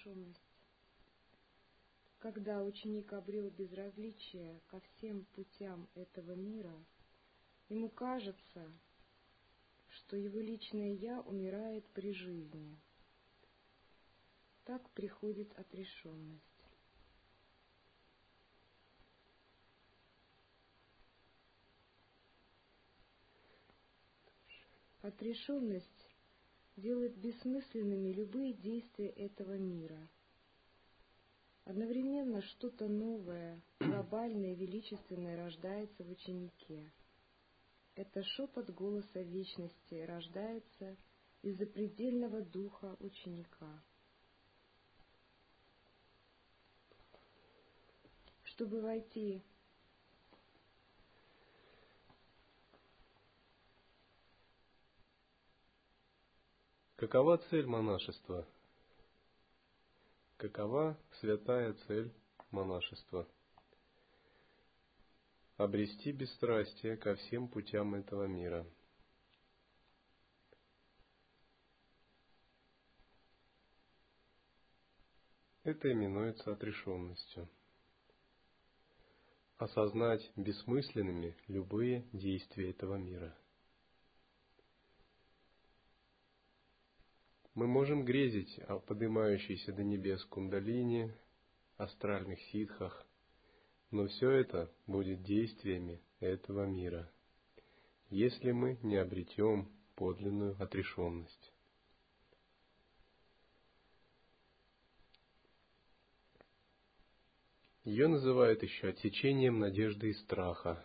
[0.00, 0.40] отрешенность.
[2.18, 6.74] Когда ученик обрел безразличие ко всем путям этого мира,
[7.68, 8.70] ему кажется,
[9.88, 12.78] что его личное «я» умирает при жизни.
[14.64, 16.44] Так приходит отрешенность.
[25.02, 26.09] Отрешенность
[26.80, 30.08] делает бессмысленными любые действия этого мира.
[31.64, 36.90] Одновременно что-то новое, глобальное, величественное рождается в ученике.
[37.94, 40.96] Это шепот голоса вечности рождается
[41.42, 43.82] из запредельного духа ученика.
[48.42, 49.42] Чтобы войти
[57.00, 58.46] Какова цель монашества?
[60.36, 62.12] Какова святая цель
[62.50, 63.26] монашества?
[65.56, 68.66] Обрести бесстрастие ко всем путям этого мира.
[75.62, 77.48] Это именуется отрешенностью.
[79.56, 83.34] Осознать бессмысленными любые действия этого мира–
[87.54, 91.12] Мы можем грезить о поднимающейся до небес кундалине,
[91.76, 93.04] астральных ситхах,
[93.90, 97.10] но все это будет действиями этого мира,
[98.08, 101.52] если мы не обретем подлинную отрешенность.
[107.82, 110.84] Ее называют еще отсечением надежды и страха.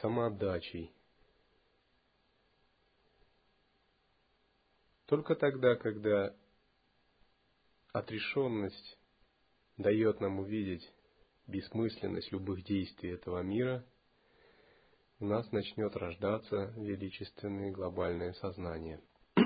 [0.00, 0.92] Самоотдачей–
[5.12, 6.34] Только тогда, когда
[7.92, 8.98] отрешенность
[9.76, 10.90] дает нам увидеть
[11.46, 13.84] бессмысленность любых действий этого мира,
[15.20, 19.02] у нас начнет рождаться величественное глобальное сознание.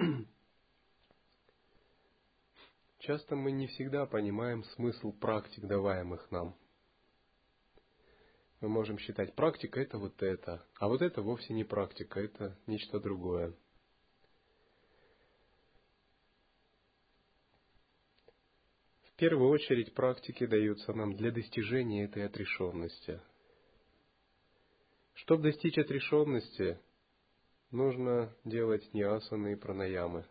[3.00, 6.54] Часто мы не всегда понимаем смысл практик, даваемых нам.
[8.60, 13.00] Мы можем считать, практика это вот это, а вот это вовсе не практика, это нечто
[13.00, 13.52] другое.
[19.16, 23.18] В первую очередь практики даются нам для достижения этой отрешенности.
[25.14, 26.78] Чтобы достичь отрешенности,
[27.70, 30.26] нужно делать не асаны и пранаямы,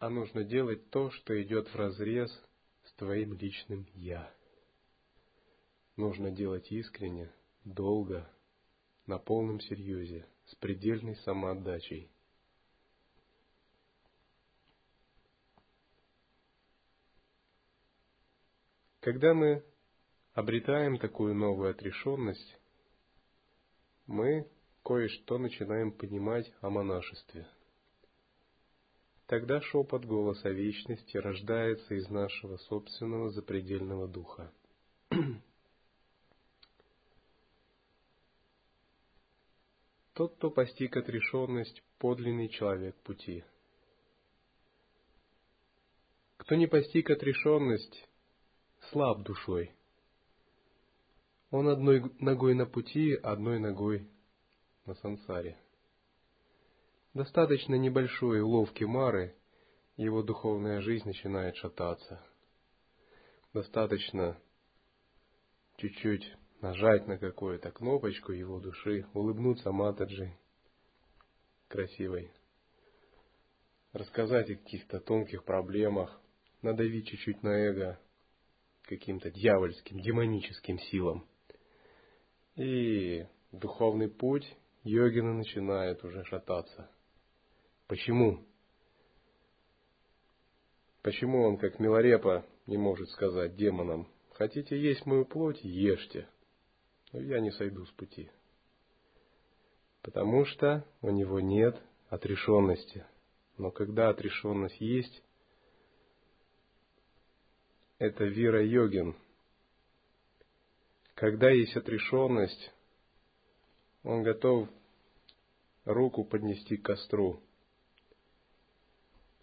[0.00, 2.28] а нужно делать то, что идет в разрез
[2.86, 4.28] с твоим личным «я».
[5.94, 7.30] Нужно делать искренне,
[7.62, 8.28] долго,
[9.06, 12.10] на полном серьезе, с предельной самоотдачей–
[19.10, 19.64] Когда мы
[20.34, 22.58] обретаем такую новую отрешенность,
[24.06, 24.46] мы
[24.84, 27.48] кое-что начинаем понимать о монашестве.
[29.24, 34.52] Тогда шепот голоса вечности рождается из нашего собственного запредельного духа.
[40.12, 43.42] Тот, кто постиг отрешенность, подлинный человек пути.
[46.36, 48.07] Кто не постиг отрешенность,
[48.90, 49.72] слаб душой.
[51.50, 54.08] Он одной ногой на пути, одной ногой
[54.86, 55.56] на сансаре.
[57.14, 59.34] Достаточно небольшой уловки Мары,
[59.96, 62.22] его духовная жизнь начинает шататься.
[63.52, 64.38] Достаточно
[65.76, 70.36] чуть-чуть нажать на какую-то кнопочку его души, улыбнуться Матаджи
[71.68, 72.30] красивой,
[73.92, 76.20] рассказать о каких-то тонких проблемах,
[76.62, 77.98] надавить чуть-чуть на эго,
[78.88, 81.26] каким-то дьявольским, демоническим силам.
[82.56, 86.90] И духовный путь йогина начинает уже шататься.
[87.86, 88.44] Почему?
[91.02, 96.28] Почему он, как Милорепа, не может сказать демонам, хотите есть мою плоть, ешьте,
[97.12, 98.30] но я не сойду с пути.
[100.02, 103.06] Потому что у него нет отрешенности.
[103.58, 105.22] Но когда отрешенность есть,
[107.98, 109.14] это Вира Йогин.
[111.14, 112.72] Когда есть отрешенность,
[114.04, 114.68] он готов
[115.84, 117.42] руку поднести к костру,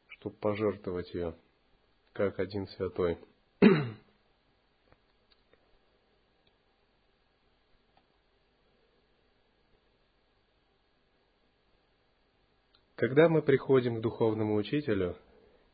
[0.07, 1.35] чтобы пожертвовать ее,
[2.13, 3.17] как один святой.
[12.95, 15.17] Когда мы приходим к духовному учителю,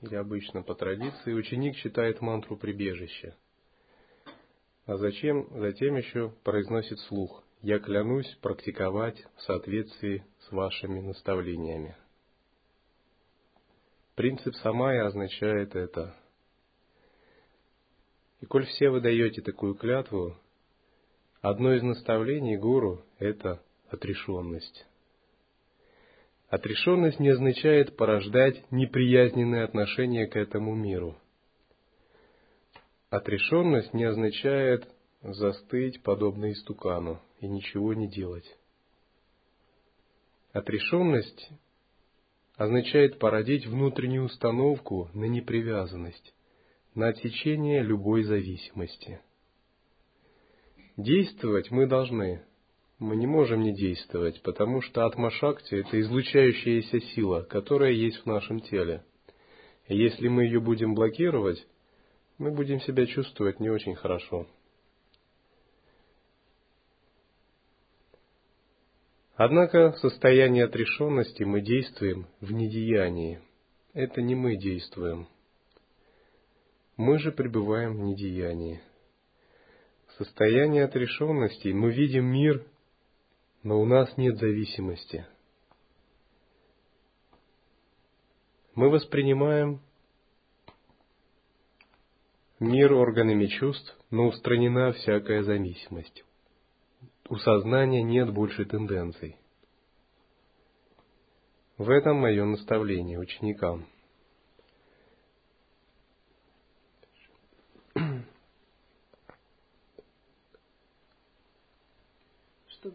[0.01, 3.35] или обычно по традиции, ученик читает мантру прибежища.
[4.85, 5.47] А зачем?
[5.59, 7.43] Затем еще произносит слух.
[7.61, 11.95] Я клянусь практиковать в соответствии с вашими наставлениями.
[14.15, 16.15] Принцип самая означает это.
[18.39, 20.35] И коль все вы даете такую клятву,
[21.41, 24.87] одно из наставлений гуру– это отрешенность.
[26.51, 31.17] Отрешенность не означает порождать неприязненные отношения к этому миру.
[33.09, 34.85] Отрешенность не означает
[35.21, 38.57] застыть подобно истукану и ничего не делать.
[40.51, 41.51] Отрешенность
[42.57, 46.35] означает породить внутреннюю установку на непривязанность,
[46.95, 49.21] на отсечение любой зависимости.
[50.97, 52.43] Действовать мы должны,
[53.01, 58.59] мы не можем не действовать, потому что атма-шакти– это излучающаяся сила, которая есть в нашем
[58.59, 59.03] теле.
[59.87, 61.65] И если мы ее будем блокировать,
[62.37, 64.47] мы будем себя чувствовать не очень хорошо.
[69.35, 73.41] Однако в состоянии отрешенности мы действуем в недеянии.
[73.93, 75.27] Это не мы действуем.
[76.97, 78.79] Мы же пребываем в недеянии.
[80.05, 82.63] В состоянии отрешенности мы видим мир
[83.63, 85.25] но у нас нет зависимости.
[88.73, 89.81] Мы воспринимаем
[92.59, 96.23] мир органами чувств, но устранена всякая зависимость.
[97.29, 99.37] У сознания нет больше тенденций.
[101.77, 103.85] В этом мое наставление ученикам–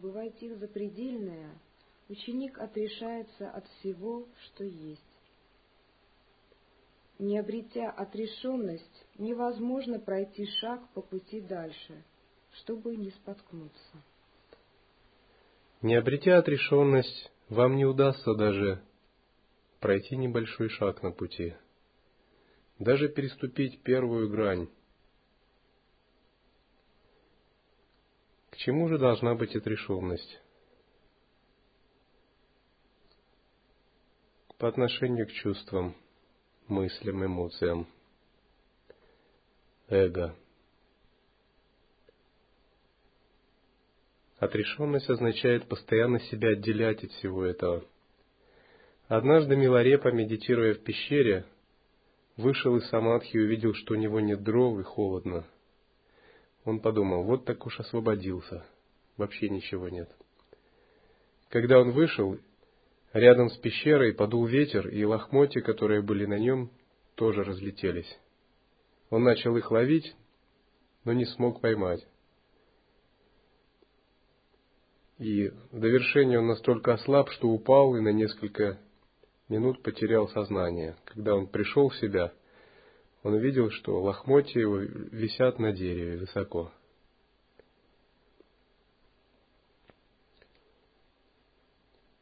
[0.05, 1.57] войти в запредельное,
[2.09, 5.01] ученик отрешается от всего, что есть.
[7.19, 12.03] Не обретя отрешенность, невозможно пройти шаг по пути дальше,
[12.51, 14.03] чтобы не споткнуться.
[15.81, 18.81] Не обретя отрешенность, вам не удастся даже
[19.79, 21.55] пройти небольшой шаг на пути,
[22.79, 24.67] даже переступить первую грань
[28.57, 30.41] Чему же должна быть отрешенность?
[34.57, 35.95] По отношению к чувствам,
[36.67, 37.87] мыслям, эмоциям,
[39.89, 40.35] эго.
[44.39, 47.85] Отрешенность означает постоянно себя отделять от всего этого.
[49.07, 51.45] Однажды Миларепа, медитируя в пещере,
[52.37, 55.45] вышел из самадхи и увидел, что у него нет дров и холодно–
[56.67, 58.65] он подумал, вот так уж освободился,
[59.15, 60.09] вообще ничего нет.
[61.47, 62.37] Когда он вышел,
[63.13, 66.69] рядом с пещерой подул ветер, и лохмотья, которые были на нем,
[67.15, 68.19] тоже разлетелись.
[69.09, 70.13] Он начал их ловить,
[71.05, 72.05] но не смог поймать.
[75.19, 78.77] И в довершение он настолько ослаб, что упал и на несколько
[79.47, 80.97] минут потерял сознание.
[81.05, 82.33] Когда он пришел в себя–
[83.23, 86.71] он увидел, что лохмотья его висят на дереве высоко.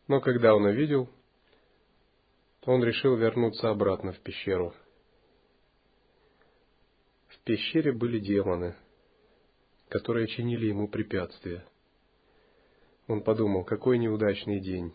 [0.07, 1.09] Но когда он увидел,
[2.61, 4.73] то он решил вернуться обратно в пещеру.
[7.27, 8.75] В пещере были демоны,
[9.89, 11.65] которые чинили ему препятствия.
[13.07, 14.93] Он подумал, какой неудачный день.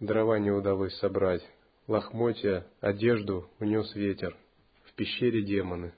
[0.00, 1.42] Дрова не удалось собрать,
[1.88, 4.36] лохмотья, одежду унес ветер,
[4.84, 5.94] в пещере демоны.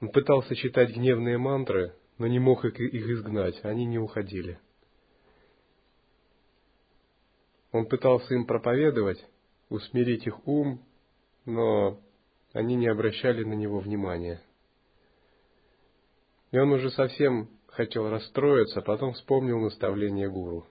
[0.00, 4.58] Он пытался читать гневные мантры, но не мог их изгнать, они не уходили.
[7.70, 9.24] Он пытался им проповедовать,
[9.68, 10.82] усмирить их ум,
[11.44, 12.00] но
[12.52, 14.42] они не обращали на него внимания.
[16.50, 20.66] И он уже совсем хотел расстроиться, а потом вспомнил наставление гуру.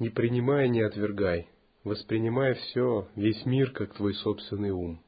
[0.00, 1.48] «Не принимай, не отвергай
[1.84, 5.02] воспринимая все, весь мир, как твой собственный ум.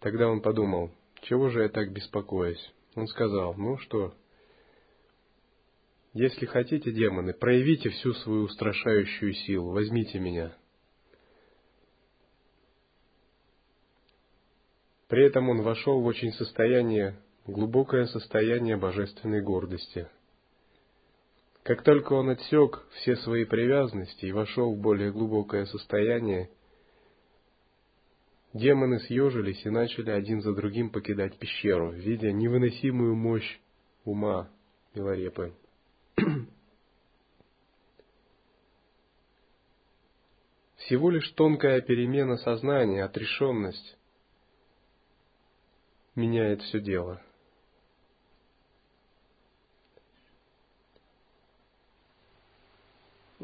[0.00, 0.90] Тогда он подумал,
[1.22, 2.72] чего же я так беспокоюсь?
[2.94, 4.14] Он сказал, ну что,
[6.14, 10.56] если хотите, демоны, проявите всю свою устрашающую силу, возьмите меня.
[15.08, 20.08] При этом он вошел в очень состояние, глубокое состояние божественной гордости–
[21.66, 26.48] как только он отсек все свои привязанности и вошел в более глубокое состояние,
[28.52, 33.58] демоны съежились и начали один за другим покидать пещеру, видя невыносимую мощь
[34.04, 34.48] ума
[34.94, 35.54] Миларепы.
[40.76, 43.98] Всего лишь тонкая перемена сознания, отрешенность
[46.14, 47.20] меняет все дело.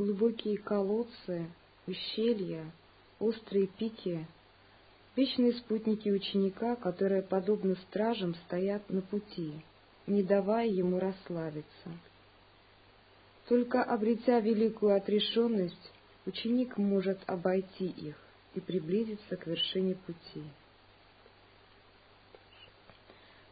[0.04, 1.46] Глубокие колодцы,
[1.86, 2.72] ущелья,
[3.20, 4.26] острые пики—
[5.14, 9.52] вечные спутники ученика, которые, подобно стражам, стоят на пути,
[10.08, 11.88] не давая ему расслабиться.
[13.46, 15.92] Только обретя великую отрешенность,
[16.26, 18.16] ученик может обойти их
[18.54, 20.42] и приблизиться к вершине пути.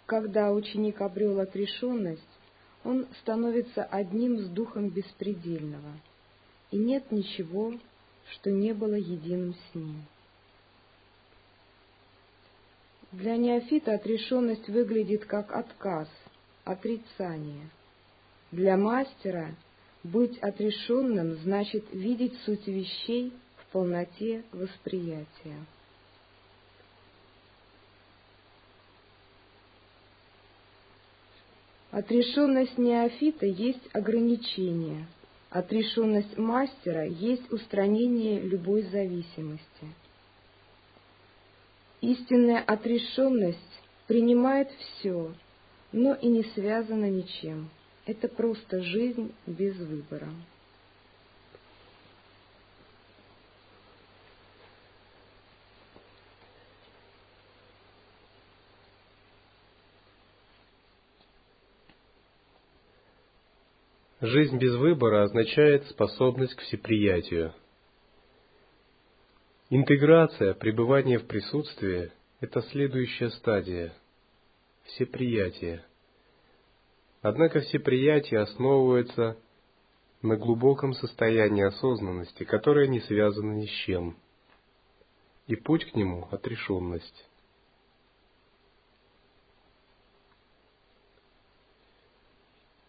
[0.05, 2.39] Когда ученик обрел отрешенность,
[2.83, 5.93] он становится одним с Духом Беспредельного,
[6.71, 7.75] и нет ничего,
[8.33, 10.05] что не было единым с ним.
[13.13, 16.09] Для неофита отрешенность выглядит как отказ,
[16.65, 17.69] отрицание.
[18.53, 19.55] Для мастера
[20.05, 25.59] быть отрешенным значит видеть суть вещей в полноте восприятия.
[31.91, 35.07] Отрешенность неофита есть ограничение,
[35.51, 39.87] отрешенность мастера есть устранение любой зависимости.
[42.01, 43.59] Истинная отрешенность
[44.07, 45.35] принимает все,
[45.93, 47.69] но и не связана ничем.
[48.07, 50.29] Это просто жизнь без выбора.
[64.23, 67.55] Жизнь без выбора означает способность к всеприятию.
[69.71, 73.95] Интеграция, пребывание в присутствии– это следующая стадия–
[74.85, 75.83] всеприятие.
[77.23, 79.39] Однако всеприятие основывается
[80.21, 84.19] на глубоком состоянии осознанности, которое не связано ни с чем,
[85.47, 87.30] и путь к нему– отрешенность.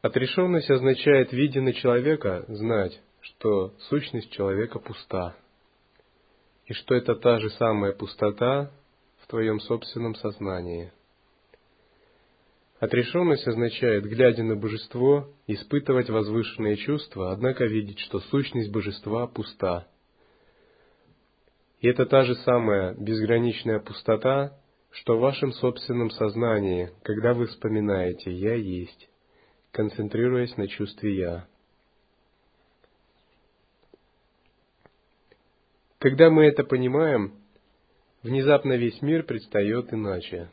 [0.01, 5.35] Отрешенность означает, видя человека, знать, что сущность человека пуста,
[6.65, 8.71] и что это та же самая пустота
[9.19, 10.91] в твоем собственном сознании.
[12.79, 19.87] Отрешенность означает, глядя на божество, испытывать возвышенные чувства, однако видеть, что сущность божества пуста.
[21.79, 24.57] И это та же самая безграничная пустота,
[24.89, 29.10] что в вашем собственном сознании, когда вы вспоминаете «Я есть»
[29.71, 31.47] концентрируясь на чувстве «я».
[35.99, 37.39] Когда мы это понимаем,
[38.23, 40.49] внезапно весь мир предстает иначе.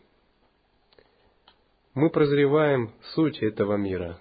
[1.94, 4.20] Мы прозреваем суть этого мира.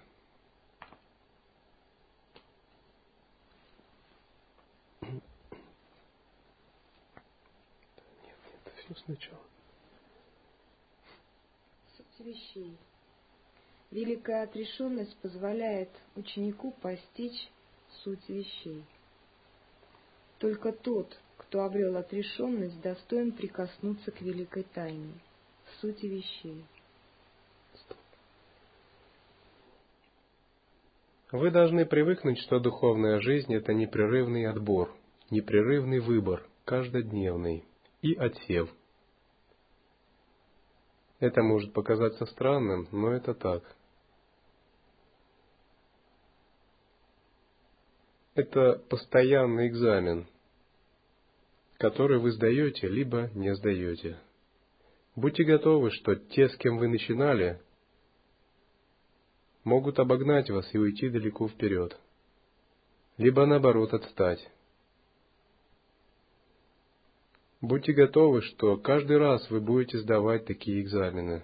[5.02, 5.22] Нет,
[8.64, 9.44] это все сначала.
[11.98, 12.78] Суть вещей.
[13.92, 17.50] Великая отрешенность позволяет ученику постичь
[18.04, 18.84] суть вещей.
[20.40, 25.14] Только тот, кто обрел отрешенность, достоин прикоснуться к великой тайне,
[25.80, 26.66] сути вещей.
[31.32, 34.96] Вы должны привыкнуть, что духовная жизнь– это непрерывный отбор,
[35.30, 37.66] непрерывный выбор, каждодневный
[38.02, 38.70] и отсев.
[41.20, 43.77] Это может показаться странным, но это так.
[48.38, 50.28] Это постоянный экзамен,
[51.80, 54.20] который вы сдаете, либо не сдаете.
[55.16, 57.60] Будьте готовы, что те, с кем вы начинали,
[59.64, 61.98] могут обогнать вас и уйти далеко вперед,
[63.18, 64.48] либо наоборот отстать.
[67.60, 71.44] Будьте готовы, что каждый раз вы будете сдавать такие экзамены.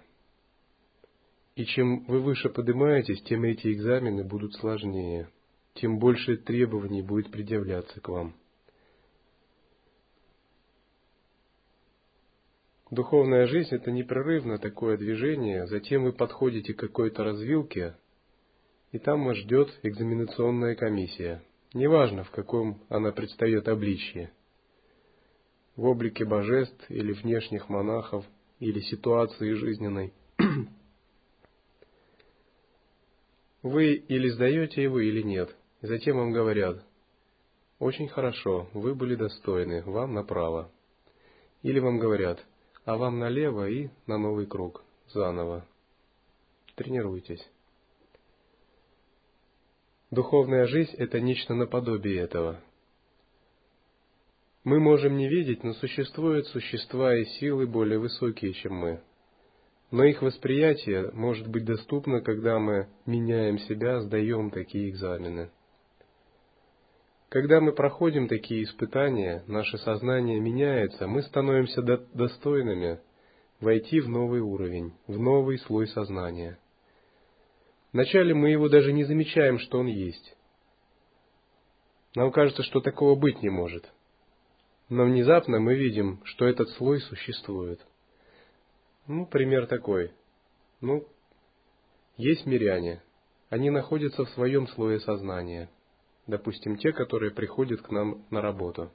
[1.55, 5.27] И чем вы выше поднимаетесь, тем эти экзамены будут сложнее
[5.75, 8.35] тем больше требований будет предъявляться к вам.
[12.91, 17.95] Духовная жизнь– это непрерывно такое движение, затем вы подходите к какой-то развилке,
[18.91, 21.41] и там вас ждет экзаменационная комиссия.
[21.73, 24.31] Неважно, в каком она предстает обличье.
[25.75, 28.23] В облике божеств или внешних монахов,
[28.59, 30.13] или ситуации жизненной.
[33.63, 36.81] Вы или сдаете его, или нет– и затем вам говорят,
[37.77, 40.71] очень хорошо, вы были достойны, вам направо.
[41.61, 42.43] Или вам говорят,
[42.85, 45.67] а вам налево и на новый круг, заново.
[46.75, 47.45] Тренируйтесь.
[50.09, 52.61] Духовная жизнь– это нечто наподобие этого.
[54.63, 59.01] Мы можем не видеть, но существуют существа и силы более высокие, чем мы.
[59.91, 65.51] Но их восприятие может быть доступно, когда мы меняем себя, сдаем такие экзамены.
[67.33, 72.99] Когда мы проходим такие испытания, наше сознание меняется, мы становимся достойными
[73.59, 76.59] войти в новый уровень, в новый слой сознания.
[77.91, 80.37] Вначале мы его даже не замечаем, что он есть.
[82.13, 83.91] Нам кажется, что такого быть не может.
[84.89, 87.83] Но внезапно мы видим, что этот слой существует.
[89.07, 90.11] Ну, пример такой.
[90.81, 91.07] Ну,
[92.15, 93.01] есть миряне.
[93.49, 95.71] Они находятся в своем слое сознания.
[96.27, 98.91] Допустим, те, которые приходят к нам на работу.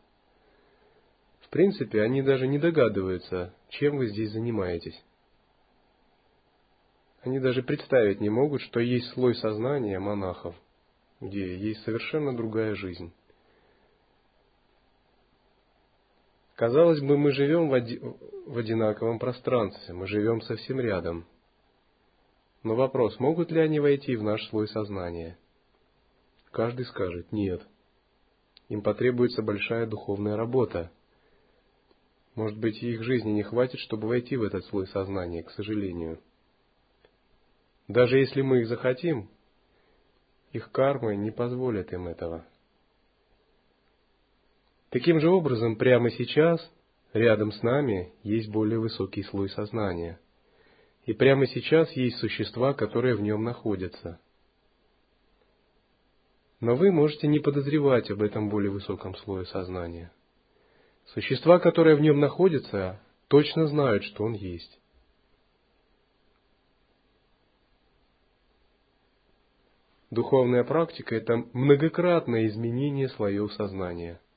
[1.41, 5.03] В принципе, они даже не догадываются, чем вы здесь занимаетесь.
[7.23, 10.55] Они даже представить не могут, что есть слой сознания монахов,
[11.21, 13.13] где есть совершенно другая жизнь.
[16.55, 18.01] Казалось бы, мы живем в, оди...
[18.47, 21.27] в одинаковом пространстве, мы живем совсем рядом.
[22.63, 25.39] Но вопрос, могут ли они войти в наш слой сознания?
[26.51, 27.63] Каждый скажет «нет».
[28.69, 30.91] Им потребуется большая духовная работа.
[32.35, 36.21] Может быть, их жизни не хватит, чтобы войти в этот слой сознания, к сожалению.
[37.89, 39.31] Даже если мы их захотим,
[40.53, 42.45] их кармы не позволят им этого.
[44.91, 46.61] Таким же образом, прямо сейчас,
[47.13, 50.21] рядом с нами, есть более высокий слой сознания.
[51.05, 54.21] И прямо сейчас есть существа, которые в нем находятся.
[56.61, 60.13] Но вы можете не подозревать об этом более высоком слое сознания.
[61.07, 64.79] Существа, которые в нем находятся, точно знают, что он есть.
[70.11, 74.21] Духовная практика– это многократное изменение слоев сознания–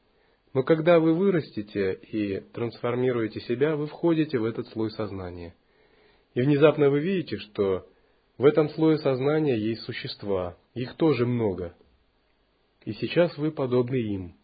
[0.54, 5.56] но когда вы вырастете и трансформируете себя, вы входите в этот слой сознания.
[6.34, 7.88] И внезапно вы видите, что
[8.38, 11.74] в этом слое сознания есть существа, их тоже много.
[12.86, 14.36] И сейчас вы подобны им.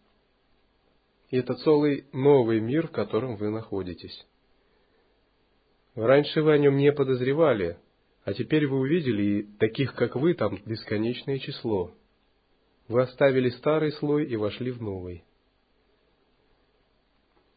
[1.30, 4.26] И это целый новый мир, в котором вы находитесь.
[5.96, 7.78] Раньше вы о нем не подозревали,
[8.24, 11.92] а теперь вы увидели, и таких, как вы, там бесконечное число.
[12.88, 15.24] Вы оставили старый слой и вошли в новый.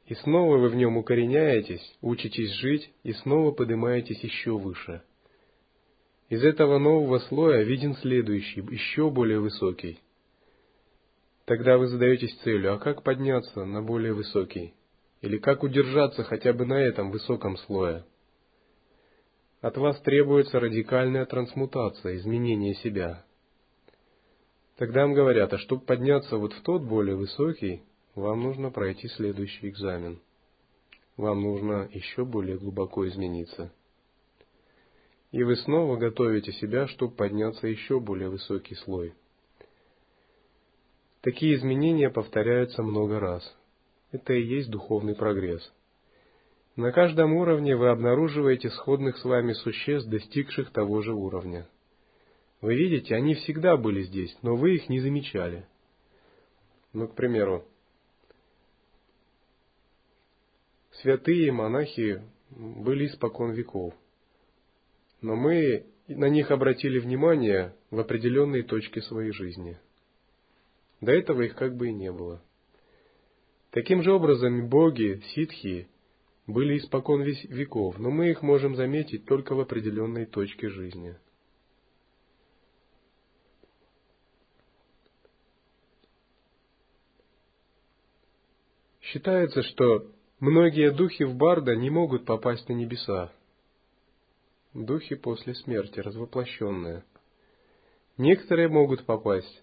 [0.07, 5.03] И снова вы в нем укореняетесь, учитесь жить, и снова поднимаетесь еще выше.
[6.31, 10.01] Из этого нового слоя виден следующий, еще более высокий.
[11.51, 14.73] Тогда вы задаетесь целью, а как подняться на более высокий?
[15.21, 18.05] Или как удержаться хотя бы на этом высоком слое?
[19.61, 23.25] От вас требуется радикальная трансмутация, изменение себя.
[24.77, 27.83] Тогда вам говорят, а чтобы подняться вот в тот более высокий,
[28.15, 30.21] вам нужно пройти следующий экзамен.
[31.17, 33.73] Вам нужно еще более глубоко измениться.
[35.33, 39.15] И вы снова готовите себя, чтобы подняться еще более высокий слой.
[41.23, 43.57] Такие изменения повторяются много раз.
[44.11, 45.71] Это и есть духовный прогресс.
[46.77, 51.69] На каждом уровне вы обнаруживаете сходных с вами существ, достигших того же уровня.
[52.63, 55.67] Вы видите, они всегда были здесь, но вы их не замечали.
[56.93, 57.65] Ну, к примеру,
[61.03, 63.95] святые монахи были испокон веков.
[65.21, 69.79] Но мы на них обратили внимание в определенной точке своей жизни.
[71.01, 72.43] До этого их как бы и не было.
[73.71, 75.89] Таким же образом боги, ситхи,
[76.47, 81.17] были испокон веков, но мы их можем заметить только в определенной точке жизни.
[89.01, 90.07] Считается, что
[90.41, 93.31] Многие духи в Барда не могут попасть на небеса.
[94.73, 97.05] Духи после смерти, развоплощенные.
[98.17, 99.63] Некоторые могут попасть,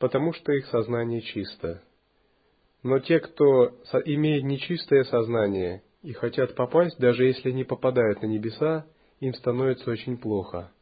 [0.00, 1.84] потому что их сознание чисто.
[2.82, 3.68] Но те, кто
[4.06, 8.86] имеет нечистое сознание и хотят попасть, даже если не попадают на небеса,
[9.20, 10.72] им становится очень плохо.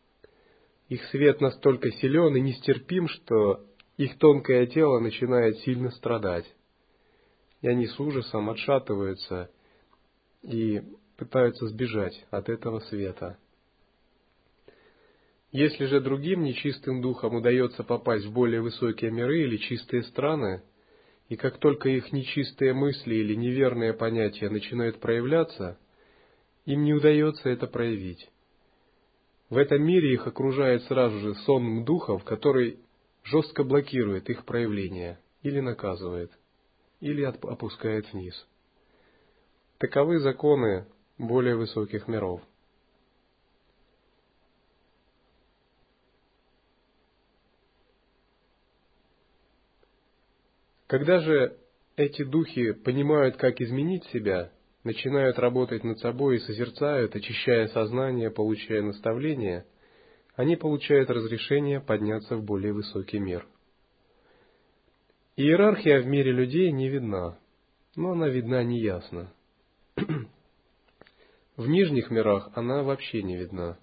[0.89, 3.67] Их свет настолько силен и нестерпим, что
[3.99, 6.47] их тонкое тело начинает сильно страдать
[7.61, 9.51] и они с ужасом отшатываются
[10.43, 10.83] и
[11.17, 13.39] пытаются сбежать от этого света.
[15.51, 20.63] Если же другим нечистым духам удается попасть в более высокие миры или чистые страны,
[21.29, 25.79] и как только их нечистые мысли или неверные понятия начинают проявляться,
[26.67, 28.29] им не удается это проявить.
[29.49, 32.79] В этом мире их окружает сразу же сон духов, который
[33.25, 36.31] жестко блокирует их проявление– или наказывает,
[37.01, 38.47] или опускает вниз.
[39.79, 42.41] Таковы законы более высоких миров.
[50.89, 51.59] Когда же
[51.97, 54.51] эти духи понимают, как изменить себя,
[54.85, 59.67] начинают работать над собой и созерцают, очищая сознание, получая наставления,
[60.35, 63.47] они получают разрешение подняться в более высокий мир.
[65.37, 67.39] Иерархия в мире людей не видна,
[67.95, 69.31] но она видна неясно.
[71.57, 73.79] В нижних мирах она вообще не видна.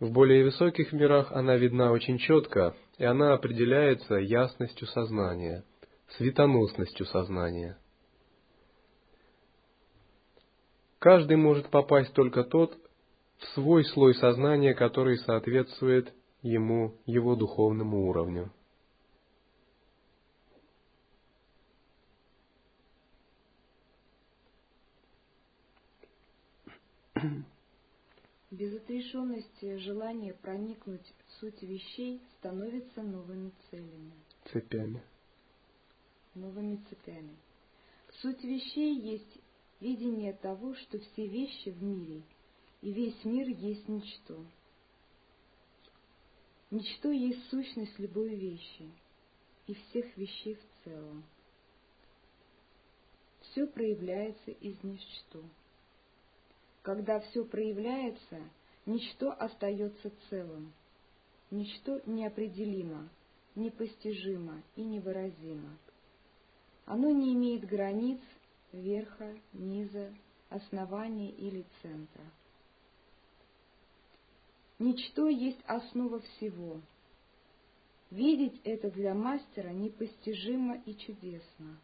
[0.00, 5.64] В более высоких мирах она видна очень четко, и она определяется ясностью сознания,
[6.16, 7.78] светоносностью сознания.
[10.98, 12.76] Каждый может попасть только тот
[13.38, 18.52] в свой слой сознания, который соответствует ему, его духовному уровню.
[28.50, 34.12] Без отрешенности желание проникнуть в суть вещей становится новыми целями.
[34.52, 35.02] Цепями.
[36.34, 37.36] Новыми цепями.
[38.20, 39.38] Суть вещей есть
[39.80, 42.22] видение того, что все вещи в мире
[42.82, 44.44] и весь мир есть ничто.
[46.70, 48.90] Ничто есть сущность любой вещи
[49.66, 51.24] и всех вещей в целом.
[53.40, 55.42] Все проявляется из ничто.
[56.82, 58.40] Когда все проявляется,
[58.86, 60.72] ничто остается целым.
[61.50, 63.08] Ничто неопределимо,
[63.56, 65.76] непостижимо и невыразимо.
[66.92, 68.18] Оно не имеет границ,
[68.72, 70.12] верха, низа,
[70.48, 72.24] основания или центра.
[74.80, 76.80] Ничто есть основа всего.
[78.10, 81.78] Видеть это для мастера непостижимо и чудесно.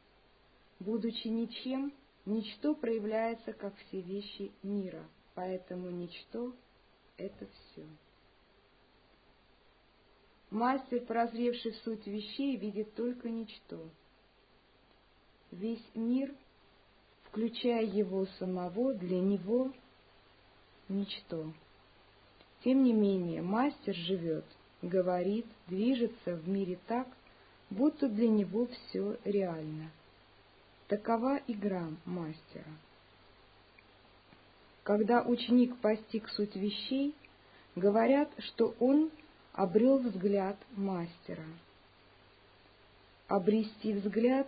[0.81, 1.93] Будучи ничем,
[2.27, 6.53] Ничто проявляется как все вещи мира, поэтому ничто—
[7.17, 7.87] это все.
[10.51, 13.89] Мастер, прозревший в суть вещей, видит только ничто.
[15.51, 16.35] Весь мир,
[17.25, 19.73] включая его самого, для него—
[20.89, 21.53] ничто.
[22.65, 24.45] Тем не менее, мастер живет,
[24.83, 27.09] говорит, движется в мире так,
[27.71, 29.91] будто для него все реально—
[30.89, 32.71] Такова игра мастера.
[34.85, 37.13] Когда ученик постиг суть вещей,
[37.75, 39.11] говорят, что он
[39.53, 41.45] обрел взгляд мастера.
[43.27, 44.47] Обрести взгляд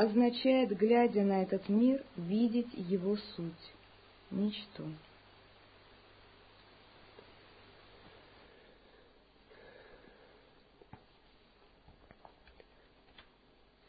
[0.00, 3.72] означает, глядя на этот мир, видеть его суть,
[4.30, 4.84] ничто.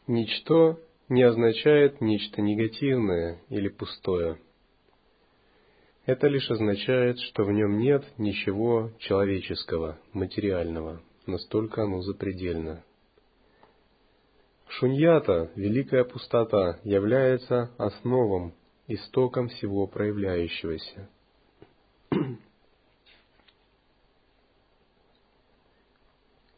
[0.06, 4.38] Ничто не означает нечто негативное или пустое.
[6.04, 12.84] Это лишь означает, что в нем нет ничего человеческого, материального, настолько оно запредельно.
[14.78, 18.54] Шуньята, великая пустота, является основом,
[18.86, 21.10] истоком всего проявляющегося.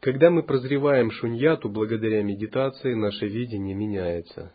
[0.00, 4.54] Когда мы прозреваем шуньяту благодаря медитации, наше видение меняется.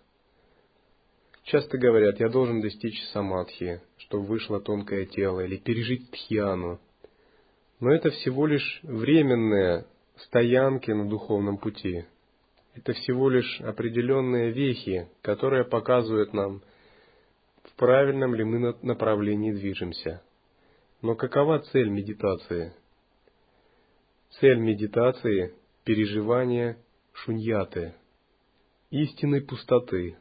[1.44, 6.80] Часто говорят, я должен достичь самадхи, чтобы вышло тонкое тело, или пережить тхьяну.
[7.82, 12.06] Но это всего лишь временные стоянки на духовном пути.
[12.76, 16.62] Это всего лишь определенные вехи, которые показывают нам,
[17.64, 20.22] в правильном ли мы направлении движемся.
[21.02, 22.74] Но какова цель медитации?
[24.40, 25.54] Цель медитации–
[25.84, 26.78] переживание
[27.14, 27.96] шуньяты,
[28.92, 30.18] истинной пустоты.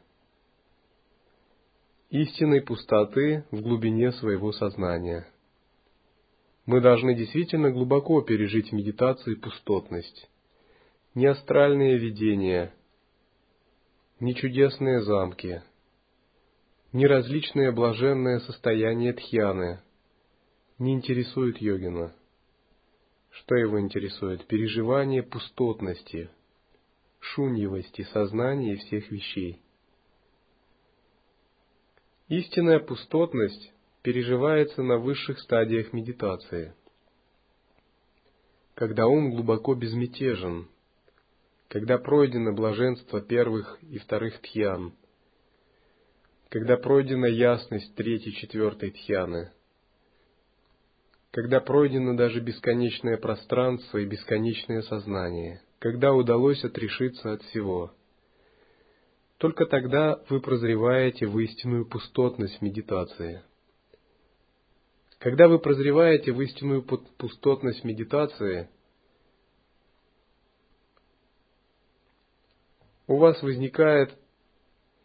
[2.09, 5.27] Истинной пустоты в глубине своего сознания.
[6.65, 10.29] Мы должны действительно глубоко пережить в медитации пустотность.
[11.19, 12.73] Не астральные видения,
[14.21, 15.61] не чудесные замки,
[16.93, 19.81] не различные блаженные состояния тхьяны
[20.77, 22.15] не интересуют йогина.
[23.31, 24.47] Что его интересует?
[24.47, 26.29] Переживание пустотности,
[27.19, 29.61] шуньевости сознания всех вещей.
[32.29, 36.73] Истинная пустотность переживается на высших стадиях медитации,
[38.73, 40.69] когда ум глубоко безмятежен,
[41.69, 44.93] когда пройдено блаженство первых и вторых тхьян,
[46.49, 49.53] когда пройдена ясность третьей и четвертой тхьяны–
[51.31, 57.93] когда пройдено даже бесконечное пространство и бесконечное сознание, когда удалось отрешиться от всего,
[59.37, 63.43] только тогда вы прозреваете в истинную пустотность медитации.
[65.19, 68.69] Когда вы прозреваете в истинную пустотность медитации,
[73.09, 74.15] у вас возникает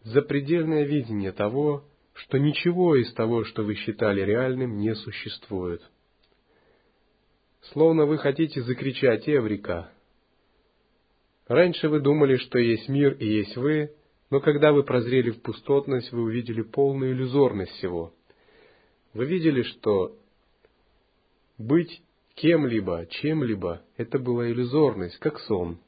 [0.02, 5.80] запредельное видение того, что ничего из того, что вы считали реальным, не существует.
[7.72, 9.90] Словно вы хотите закричать «Эврика!».
[11.48, 13.90] Раньше вы думали, что есть мир и есть вы,
[14.28, 18.12] но когда вы прозрели в пустотность, вы увидели полную иллюзорность всего.
[19.14, 20.14] Вы видели, что
[21.56, 22.02] быть
[22.34, 25.78] кем-либо, чем-либо– это была иллюзорность, как сон.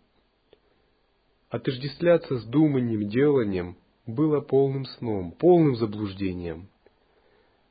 [1.57, 6.69] Отождествляться с думанием, деланием было полным сном, полным заблуждением.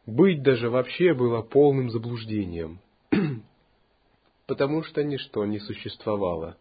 [0.08, 2.80] Быть даже вообще было полным заблуждением,
[4.48, 6.58] потому что ничто не существовало,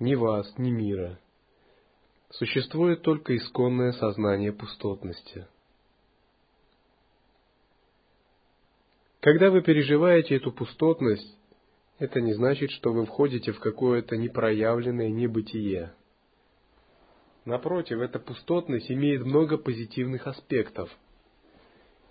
[0.00, 1.20] ни вас, ни мира.
[2.30, 5.46] Существует только исконное сознание пустотности.
[9.20, 11.38] Когда вы переживаете эту пустотность,
[12.00, 15.94] это не значит, что вы входите в какое-то непроявленное небытие.
[17.44, 20.90] Напротив, эта пустотность имеет много позитивных аспектов.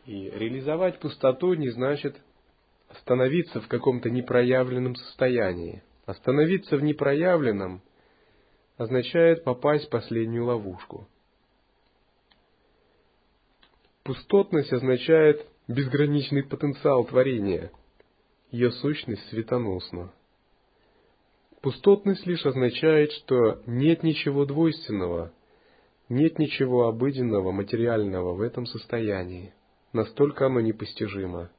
[0.06, 2.20] И реализовать пустоту не значит
[2.90, 5.84] остановиться в каком-то непроявленном состоянии.
[6.06, 7.82] Остановиться в непроявленном
[8.78, 11.08] означает попасть в последнюю ловушку.
[14.04, 17.72] Пустотность означает безграничный потенциал творения.
[18.50, 20.12] Ее сущность светоносна.
[21.62, 25.32] Пустотность лишь означает, что нет ничего двойственного,
[26.10, 29.54] нет ничего обыденного, материального в этом состоянии.
[29.94, 31.52] Настолько оно непостижимо.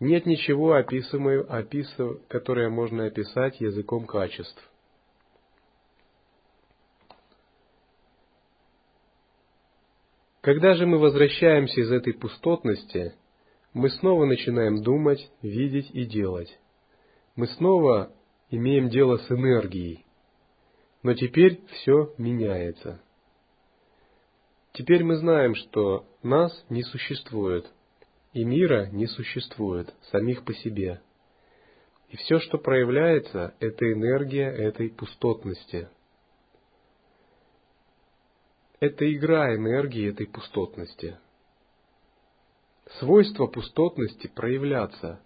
[0.00, 4.70] Нет ничего описываемого, описыв, которое можно описать языком качеств.
[10.40, 13.14] Когда же мы возвращаемся из этой пустотности,
[13.74, 16.58] мы снова начинаем думать, видеть и делать.
[17.36, 18.12] Мы снова
[18.52, 20.04] имеем дело с энергией.
[21.02, 23.00] Но теперь все меняется.
[24.72, 27.66] Теперь мы знаем, что нас не существует,
[28.32, 31.00] и мира не существует самих по себе.
[32.08, 35.88] И все, что проявляется, это энергия этой пустотности.
[38.80, 41.16] Это игра энергии этой пустотности.
[42.98, 45.20] Свойство пустотности проявляться.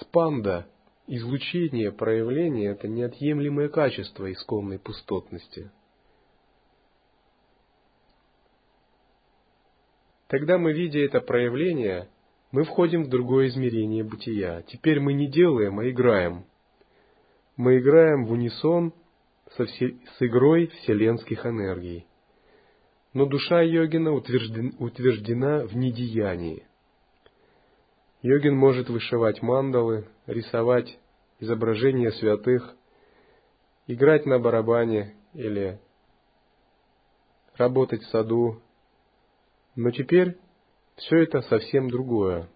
[0.00, 0.66] Спанда
[1.08, 5.70] излучение проявления– это неотъемлемое качество исконной пустотности.
[10.28, 12.08] Тогда мы, видя это проявление,
[12.52, 14.62] мы входим в другое измерение бытия.
[14.62, 16.44] Теперь мы не делаем, а играем.
[17.56, 18.92] Мы играем в унисон
[19.56, 22.06] со все, с игрой вселенских энергий.
[23.14, 26.67] Но душа йогина утверждена, утверждена в недеянии.
[28.22, 30.98] Йогин может вышивать мандалы, рисовать
[31.38, 32.74] изображения святых,
[33.86, 35.80] играть на барабане или
[37.56, 38.60] работать в саду.
[39.76, 40.36] Но теперь
[40.96, 42.48] все это совсем другое.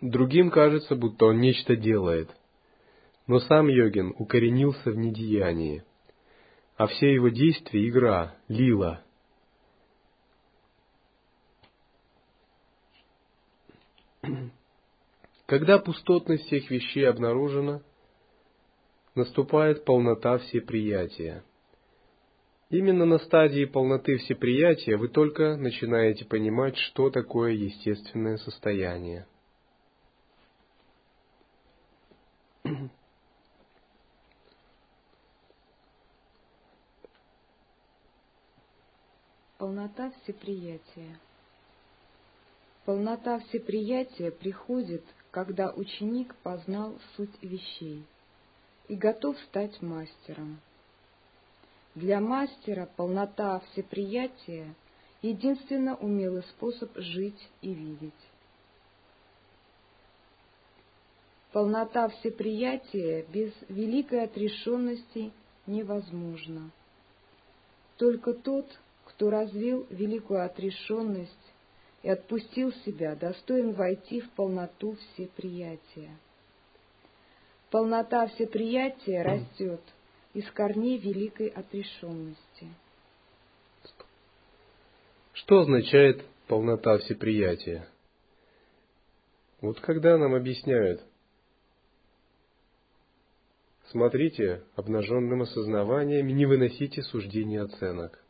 [0.00, 2.30] Другим кажется, будто он нечто делает.
[3.26, 5.82] Но сам йогин укоренился в недеянии,
[6.76, 9.02] а все его действия— игра, лила—
[15.46, 17.82] Когда пустотность всех вещей обнаружена,
[19.14, 21.44] наступает полнота всеприятия.
[22.70, 29.26] Именно на стадии полноты всеприятия вы только начинаете понимать, что такое естественное состояние.
[39.58, 41.18] Полнота всеприятия.
[42.84, 48.04] Полнота всеприятия приходит, когда ученик познал суть вещей
[48.88, 50.60] и готов стать мастером.
[51.94, 54.74] Для мастера полнота всеприятия—
[55.22, 58.12] единственно умелый способ жить и видеть.
[61.52, 65.32] Полнота всеприятия без великой отрешенности
[65.66, 66.70] невозможна.
[67.96, 68.66] Только тот,
[69.06, 71.43] кто развил великую отрешенность
[72.04, 76.10] и отпустил себя, достоин войти в полноту всеприятия.
[77.70, 79.80] Полнота всеприятия растет
[80.34, 82.68] из корней великой отрешенности.
[85.32, 87.88] Что означает полнота всеприятия?
[89.62, 91.02] Вот когда нам объясняют,
[93.86, 98.23] смотрите обнаженным осознаванием, не выносите суждений оценок.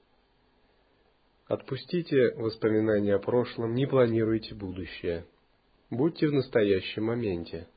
[1.46, 5.26] Отпустите воспоминания о прошлом, не планируйте будущее.
[5.90, 7.68] Будьте в настоящем моменте.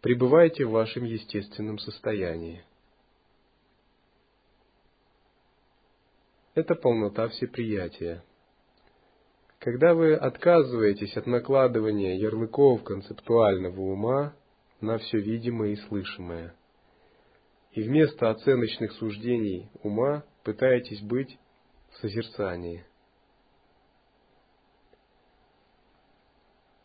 [0.00, 2.64] Пребывайте в вашем естественном состоянии.
[6.54, 8.22] Это полнота всеприятия.
[9.58, 14.36] Когда вы отказываетесь от накладывания ярлыков концептуального ума
[14.80, 16.54] на все видимое и слышимое,
[17.72, 21.36] и вместо оценочных суждений ума пытаетесь быть
[21.94, 22.84] в созерцании.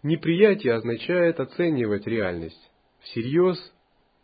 [0.01, 3.57] Неприятие означает оценивать реальность, всерьез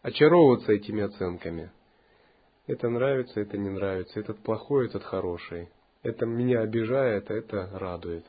[0.01, 1.71] очаровываться этими оценками.
[2.67, 5.69] Это нравится, это не нравится, этот плохой, этот хороший.
[6.01, 8.25] Это меня обижает, а это радует.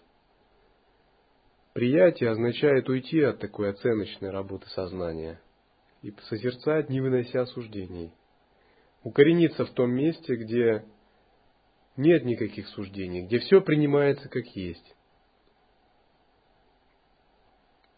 [1.72, 5.40] Приятие означает уйти от такой оценочной работы сознания
[6.02, 8.12] и созерцать, не вынося суждений.
[9.02, 10.84] Укорениться в том месте, где
[11.96, 14.94] нет никаких суждений, где все принимается как есть.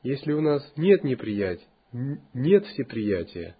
[0.03, 3.57] Если у нас нет неприятия, нет всеприятия,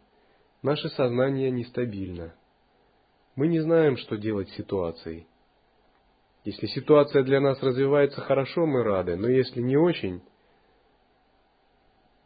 [0.63, 2.35] наше сознание нестабильно.
[3.35, 5.27] Мы не знаем, что делать с ситуацией.
[6.45, 10.23] Если ситуация для нас развивается хорошо, мы рады, но если не очень,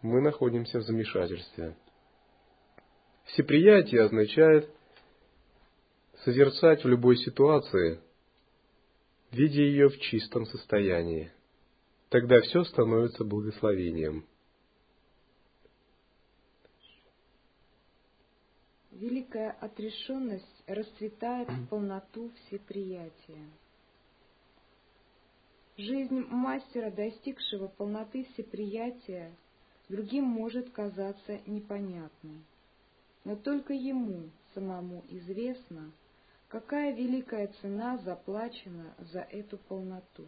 [0.03, 1.77] мы находимся в замешательстве.
[3.25, 4.69] Всеприятие означает
[6.25, 8.01] созерцать в любой ситуации,
[9.31, 11.33] видя ее в чистом состоянии.
[12.11, 14.27] Тогда все становится благословением.
[18.91, 23.49] Великая отрешенность расцветает в полноту всеприятия.
[25.77, 29.33] Жизнь мастера, достигшего полноты всеприятия,
[29.89, 32.45] другим может казаться непонятной.
[33.25, 35.91] Но только ему самому известно,
[36.53, 40.27] какая великая цена заплачена за эту полноту.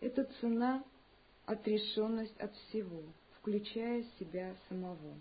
[0.00, 0.84] Эта цена—
[1.46, 3.02] отрешенность от всего,
[3.40, 5.18] включая себя самого.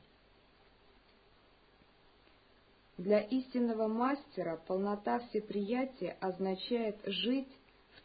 [2.98, 7.50] Для истинного мастера полнота всеприятия означает жить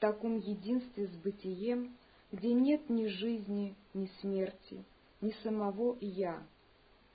[0.03, 1.97] таком единстве с бытием,
[2.33, 4.85] где нет ни жизни, ни смерти,
[5.21, 6.45] ни самого «я»,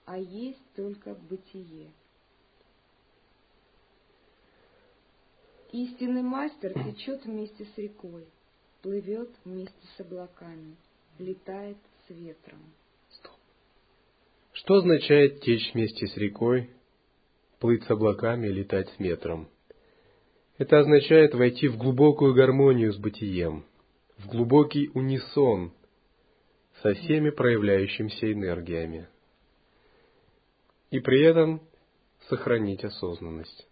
[0.05, 1.91] а есть только бытие.
[5.71, 8.25] Истинный мастер течет вместе с рекой,
[8.81, 10.77] плывет вместе с облаками,
[11.19, 11.77] летает
[12.07, 12.59] с ветром.
[14.53, 16.69] Что означает течь вместе с рекой,
[17.59, 19.49] плыть с облаками летать с ветром?
[20.57, 23.65] Это означает войти в глубокую гармонию с бытием,
[24.17, 25.73] в глубокий унисон
[26.81, 29.07] со всеми проявляющимися энергиями.
[30.91, 31.61] И при этом
[32.29, 33.67] сохранить осознанность.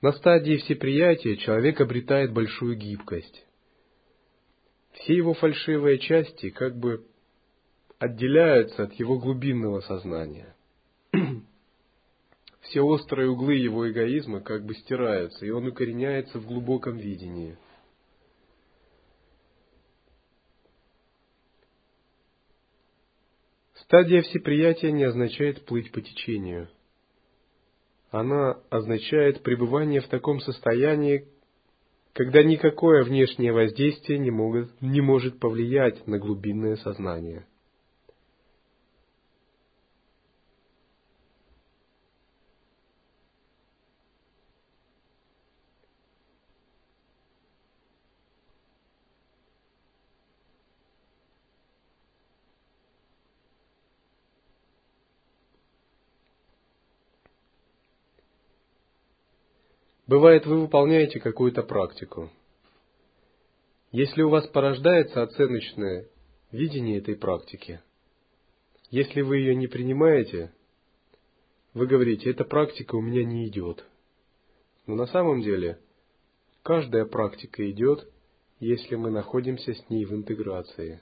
[0.00, 3.46] На стадии всеприятия человек обретает большую гибкость.
[4.92, 7.06] Все его фальшивые части как бы
[7.98, 10.56] отделяются от его глубинного сознания.
[12.62, 17.58] все острые углы его эгоизма как бы стираются, и он укореняется в глубоком видении.
[23.74, 26.70] Стадия всеприятия не означает плыть по течению.
[28.10, 31.26] Она означает пребывание в таком состоянии,
[32.12, 37.46] когда никакое внешнее воздействие не, могут, не может повлиять на глубинное сознание.
[60.10, 62.32] Бывает, вы выполняете какую-то практику.
[63.92, 66.08] Если у вас порождается оценочное
[66.50, 67.80] видение этой практики,
[68.90, 70.52] если вы ее не принимаете,
[71.74, 73.84] вы говорите, эта практика у меня не идет.
[74.88, 75.78] Но на самом деле
[76.64, 78.12] каждая практика идет,
[78.58, 81.00] если мы находимся с ней в интеграции.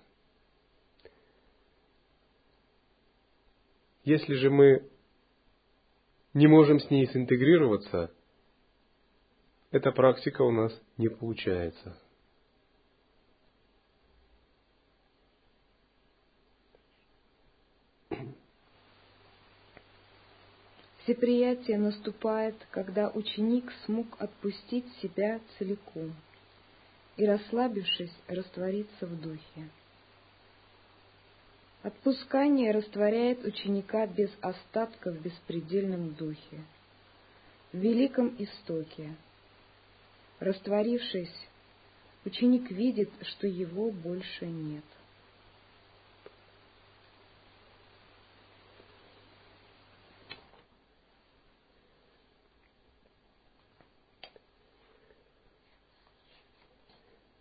[4.04, 4.86] Если же мы
[6.34, 8.12] не можем с ней синтегрироваться,
[9.70, 11.96] эта практика у нас не получается.
[21.02, 26.14] Всеприятие наступает, когда ученик смог отпустить себя целиком
[27.16, 29.70] и, расслабившись, раствориться в духе.
[31.82, 36.62] Отпускание растворяет ученика без остатка в беспредельном духе,
[37.72, 39.16] в великом истоке,
[40.41, 41.49] Растворившись,
[42.24, 44.84] ученик видит, что его больше нет.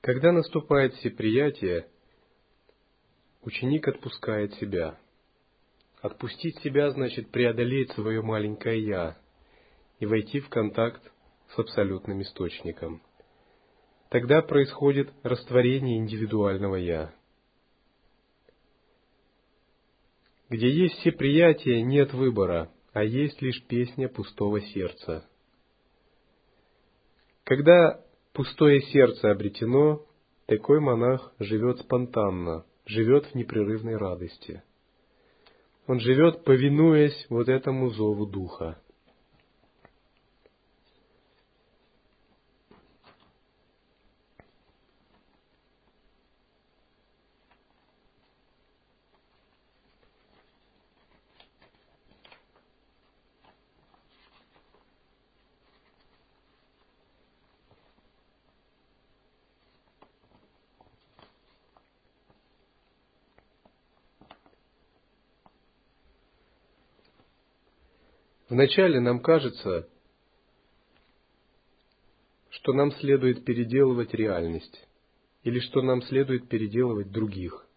[0.01, 1.85] Когда наступает всеприятие,
[3.41, 4.97] ученик отпускает себя.
[6.01, 9.17] Отпустить себя значит преодолеть свое маленькое «я»
[9.99, 11.01] и войти в контакт
[11.49, 13.01] с абсолютным источником.
[14.09, 17.13] Тогда происходит растворение индивидуального «я».
[20.49, 25.27] Где есть все приятия, нет выбора, а есть лишь песня пустого сердца.
[27.43, 28.01] Когда
[28.33, 30.05] пустое сердце обретено,
[30.45, 34.63] такой монах живет спонтанно, живет в непрерывной радости.
[35.85, 38.81] Он живет, повинуясь вот этому зову Духа.
[68.57, 69.87] Вначале нам кажется,
[72.49, 74.87] что нам следует переделывать реальность
[75.43, 77.67] или что нам следует переделывать других.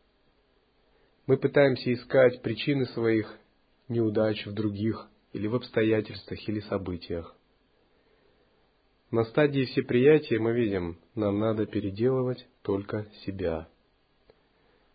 [1.26, 3.30] Мы пытаемся искать причины своих
[3.88, 7.36] неудач в других или в обстоятельствах или событиях.
[9.10, 13.68] На стадии всеприятия мы видим, нам надо переделывать только себя.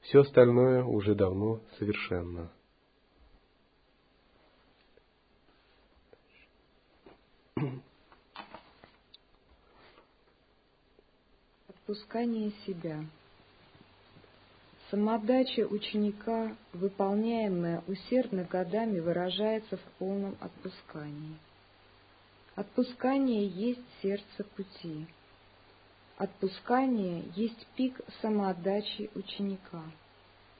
[0.01, 2.51] Все остальное уже давно совершенно.
[11.69, 13.05] Отпускание себя.
[14.91, 21.37] Самодача ученика, выполняемая усердно годами, выражается в полном отпускании.
[22.55, 25.07] Отпускание есть сердце пути.
[26.17, 29.83] Отпускание есть пик самоотдачи ученика.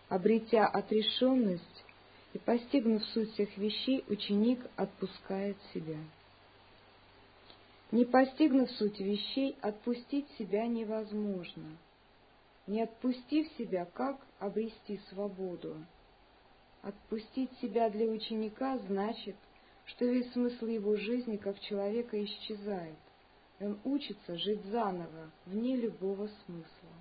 [0.08, 1.84] Обретя отрешенность
[2.32, 5.98] и постигнув суть всех вещей, ученик отпускает себя.
[7.96, 11.78] Не постигнув суть вещей, отпустить себя невозможно.
[12.68, 15.78] Не отпустив себя, как обрести свободу?
[16.82, 19.38] Отпустить себя для ученика значит,
[19.86, 22.98] что весь смысл его жизни как человека исчезает.
[23.62, 26.96] Он учится жить заново, вне любого смысла.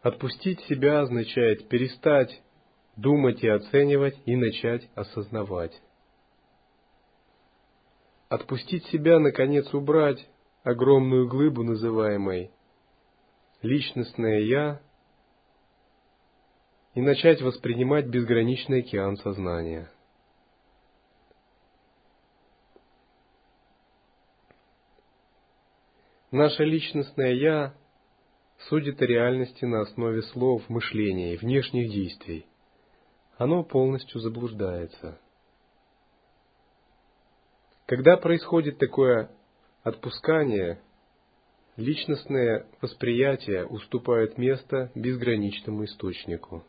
[0.00, 2.40] Отпустить себя означает перестать
[2.96, 5.78] думать и оценивать и начать осознавать.
[8.28, 10.26] Отпустить себя, наконец, убрать
[10.64, 12.50] огромную глыбу, называемой
[13.62, 14.80] личностное «я»,
[16.94, 19.90] и начать воспринимать безграничный океан сознания.
[26.30, 27.74] Наше личностное «я»
[28.68, 32.46] судит о реальности на основе слов, мышления и внешних действий.
[33.36, 35.20] Оно полностью заблуждается–
[37.86, 39.30] когда происходит такое
[39.84, 40.80] отпускание,
[41.76, 46.64] личностное восприятие уступает место безграничному источнику.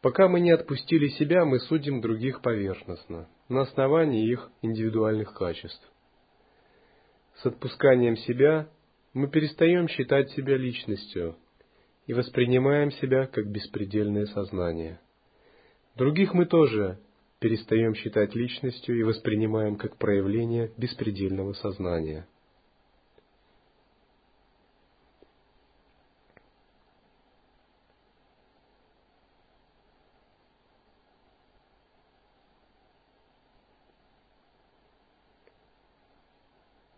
[0.00, 5.86] Пока мы не отпустили себя, мы судим других поверхностно, на основании их индивидуальных качеств.
[7.42, 8.68] С отпусканием себя
[9.12, 11.36] мы перестаем считать себя личностью
[12.06, 15.00] и воспринимаем себя как беспредельное сознание–
[15.98, 17.00] Других мы тоже
[17.40, 22.24] перестаем считать личностью и воспринимаем как проявление беспредельного сознания.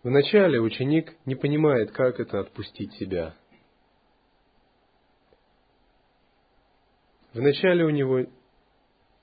[0.03, 3.35] Вначале ученик не понимает, как это отпустить себя.
[7.33, 8.27] Вначале у него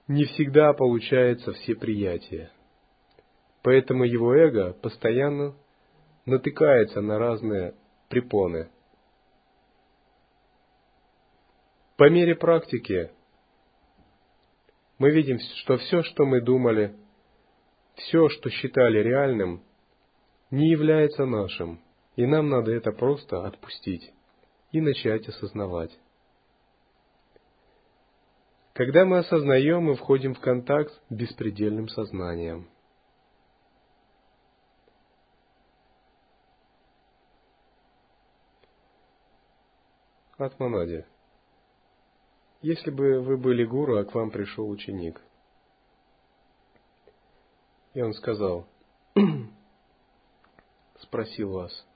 [0.08, 2.52] не всегда получается все приятия.
[3.62, 5.56] Поэтому его эго постоянно
[6.26, 7.76] натыкается на разные
[8.10, 8.70] препоны.
[11.98, 13.12] По мере практики
[15.00, 16.96] мы видим, что все, что мы думали,
[17.96, 19.64] все, что считали реальным,
[20.52, 21.82] не является нашим,
[22.16, 24.14] и нам надо это просто отпустить
[24.72, 25.92] и начать осознавать.
[28.78, 32.70] Когда мы осознаем, мы входим в контакт с беспредельным сознанием.
[40.38, 41.08] Атманади.
[42.62, 45.24] Если бы вы были гуру, а к вам пришел ученик,
[47.96, 48.68] и он сказал,
[51.00, 51.88] спросил вас,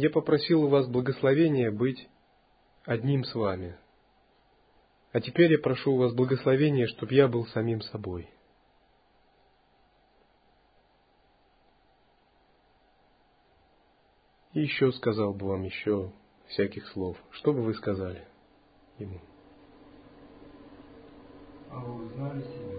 [0.00, 2.08] я попросил у вас благословения быть
[2.84, 3.76] одним с вами.
[5.12, 8.30] А теперь я прошу у вас благословения, чтобы я был самим собой.
[14.54, 16.12] И еще сказал бы вам еще
[16.48, 17.18] всяких слов.
[17.32, 18.26] Что бы вы сказали
[18.98, 19.20] ему?
[21.70, 22.69] А вы узнали себя?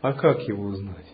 [0.00, 1.12] А как его узнать?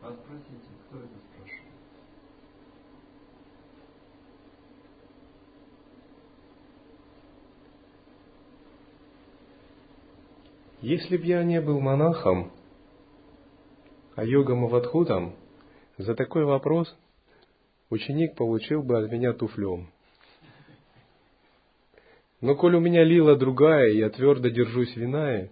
[0.00, 1.66] А спросите, кто это спрашивает?
[10.80, 12.52] Если б я не был монахом,
[14.14, 15.34] а йогом Авадхутом,
[15.98, 16.96] за такой вопрос
[17.90, 19.90] ученик получил бы от меня туфлем.
[22.40, 25.50] Но коль у меня лила другая, я твердо держусь виная,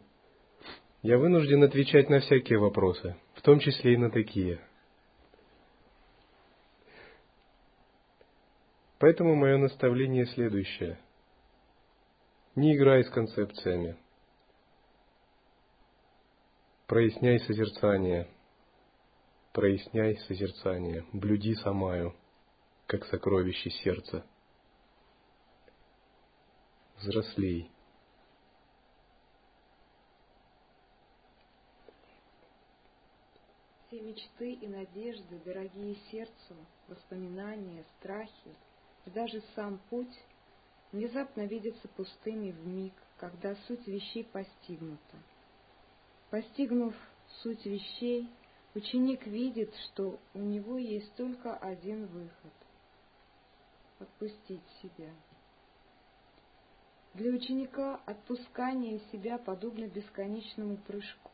[1.02, 4.60] я вынужден отвечать на всякие вопросы, в том числе и на такие.
[8.98, 10.98] Поэтому мое наставление следующее.
[12.54, 13.96] Не играй с концепциями.
[16.86, 18.28] Проясняй созерцание.
[19.52, 21.04] Проясняй созерцание.
[21.12, 22.14] Блюди самаю,
[22.86, 24.24] как сокровище сердца
[26.96, 27.70] взрослей.
[33.86, 36.54] Все мечты и надежды, дорогие сердцу,
[36.88, 38.54] воспоминания, страхи
[39.06, 40.18] и даже сам путь
[40.92, 45.16] внезапно видятся пустыми в миг, когда суть вещей постигнута.
[46.30, 46.94] Постигнув
[47.42, 48.28] суть вещей,
[48.74, 52.52] ученик видит, что у него есть только один выход—
[53.98, 55.10] отпустить себя.
[57.14, 61.30] Для ученика отпускание себя подобно бесконечному прыжку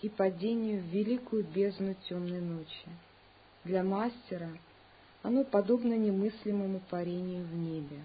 [0.00, 2.88] и падению в великую бездну темной ночи.
[3.64, 4.48] Для мастера
[5.22, 8.00] оно подобно немыслимому парению в небе.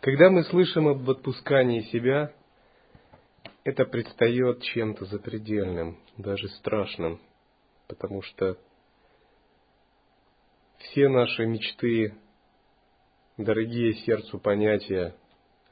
[0.00, 2.34] Когда мы слышим об отпускании себя,
[3.64, 7.18] это предстает чем-то запредельным, даже страшным,
[7.86, 8.58] потому что
[10.80, 12.14] все наши мечты,
[13.36, 15.14] дорогие сердцу понятия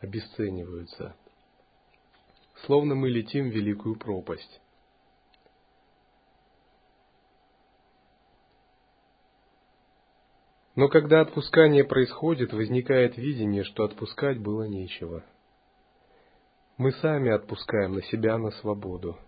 [0.01, 1.17] обесцениваются.
[2.67, 4.61] Словно мы летим в великую пропасть.
[10.75, 15.25] Но когда отпускание происходит, возникает видение, что отпускать было нечего.
[16.77, 19.19] Мы сами отпускаем на себя на свободу.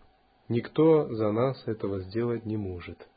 [0.48, 3.08] Никто за нас этого сделать не может.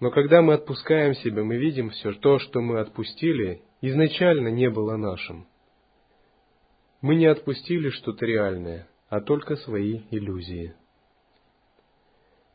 [0.00, 4.96] Но когда мы отпускаем себя, мы видим все то, что мы отпустили, изначально не было
[4.96, 5.46] нашим.
[7.00, 10.74] Мы не отпустили что-то реальное, а только свои иллюзии.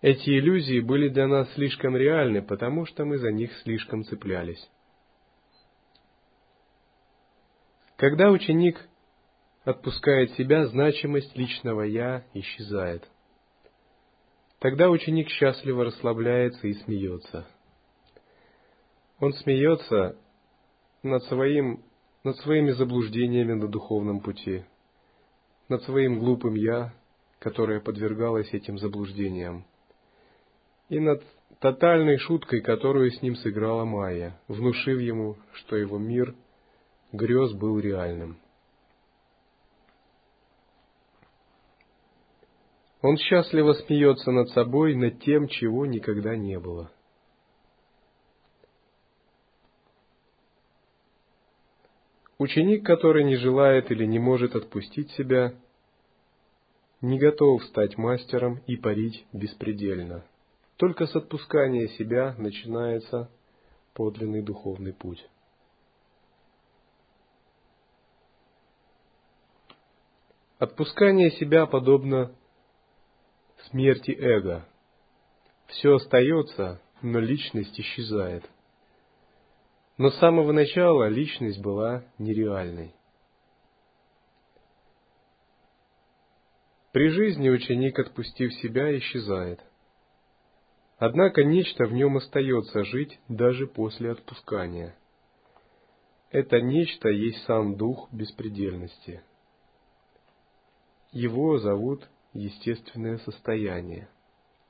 [0.01, 4.69] Эти иллюзии были для нас слишком реальны, потому что мы за них слишком цеплялись.
[7.97, 8.79] Когда ученик
[9.63, 13.09] отпускает себя, значимость личного «я» исчезает–
[14.60, 17.47] Тогда ученик счастливо расслабляется и смеется.
[19.20, 20.18] Он смеется
[21.01, 21.84] над, своим,
[22.24, 24.66] над своими заблуждениями на духовном пути,
[25.70, 26.93] над своим глупым «я»,
[27.39, 29.66] которое подвергалось этим заблуждениям,
[30.89, 31.24] и над
[31.60, 36.36] тотальной шуткой, которую с ним сыграла Майя, внушив ему, что его мир
[37.14, 38.38] грез был реальным.
[43.02, 46.91] Он счастливо смеется над собой, над тем, чего никогда не было.
[52.38, 55.54] Ученик, который не желает или не может отпустить себя,
[57.02, 60.26] не готов стать мастером и парить беспредельно.
[60.78, 63.30] Только с отпускания себя начинается
[63.93, 65.26] подлинный духовный путь.
[70.58, 72.34] Отпускание себя подобно
[73.68, 74.66] смерти эго.
[75.68, 78.49] Все остается, но личность исчезает.
[79.97, 82.93] Но с самого начала личность была нереальной.
[86.91, 89.64] При жизни ученик, отпустив себя, исчезает.
[90.97, 94.95] Однако нечто в нем остается жить даже после отпускания.
[96.32, 99.24] Это нечто есть сам дух беспредельности.
[101.12, 102.07] Его зовут
[102.39, 104.09] естественное состояние.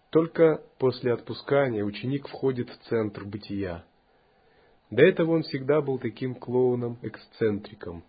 [0.10, 3.86] Только после отпускания ученик входит в центр бытия.
[4.90, 8.04] До этого он всегда был таким клоуном-эксцентриком.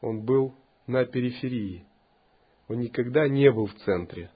[0.00, 0.54] Он был
[0.86, 1.84] на периферии.
[2.68, 4.30] Он никогда не был в центре.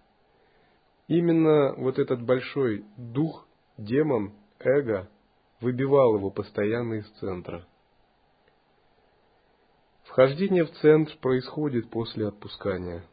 [1.06, 3.46] Именно вот этот большой дух,
[3.76, 5.08] демон, эго
[5.60, 7.64] выбивал его постоянно из центра.
[10.04, 13.04] Вхождение в центр происходит после отпускания.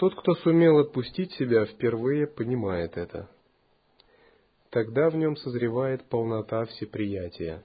[0.00, 3.30] Тот, кто сумел отпустить себя впервые, понимает это.
[4.70, 7.62] Тогда в нем созревает полнота всеприятия.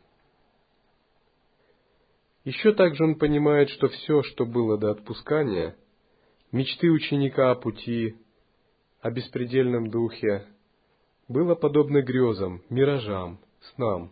[2.44, 5.78] Еще также он понимает, что все, что было до отпускания,
[6.52, 8.18] мечты ученика о пути,
[9.00, 10.46] о беспредельном духе,
[11.30, 14.12] было подобно грезам, миражам, снам.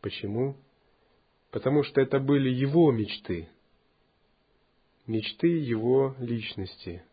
[0.00, 0.56] Почему?
[1.50, 3.46] Потому что это были его мечты,
[5.06, 7.02] мечты его личности–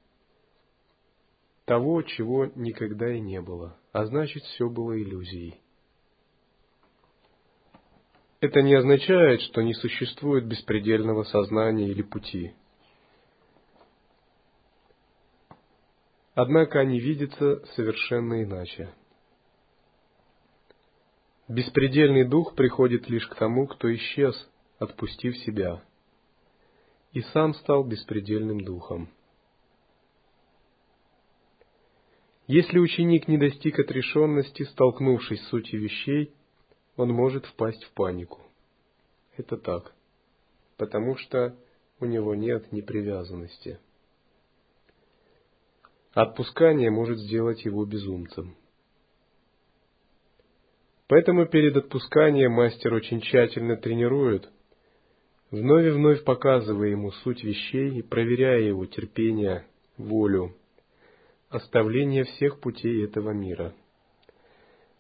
[1.66, 5.60] того, чего никогда и не было, а значит все было иллюзией.
[8.40, 12.54] Это не означает, что не существует беспредельного сознания или пути.
[16.36, 18.94] Однако они видятся совершенно иначе.
[21.48, 24.36] Беспредельный дух приходит лишь к тому, кто исчез,
[24.80, 25.82] отпустив себя,
[27.14, 29.10] и сам стал беспредельным духом.
[32.48, 36.32] Если ученик не достиг отрешенности, столкнувшись с сутью вещей,
[36.96, 38.42] он может впасть в панику.
[39.36, 39.94] Это так,
[40.78, 41.56] потому что
[42.00, 43.80] у него нет непривязанности.
[46.14, 48.56] Отпускание может сделать его безумцем.
[51.08, 54.50] Поэтому перед отпусканием мастер очень тщательно тренирует,
[55.52, 59.66] вновь и вновь показывая ему суть вещей и проверяя его терпение,
[59.98, 60.56] волю,
[61.56, 63.74] оставление всех путей этого мира,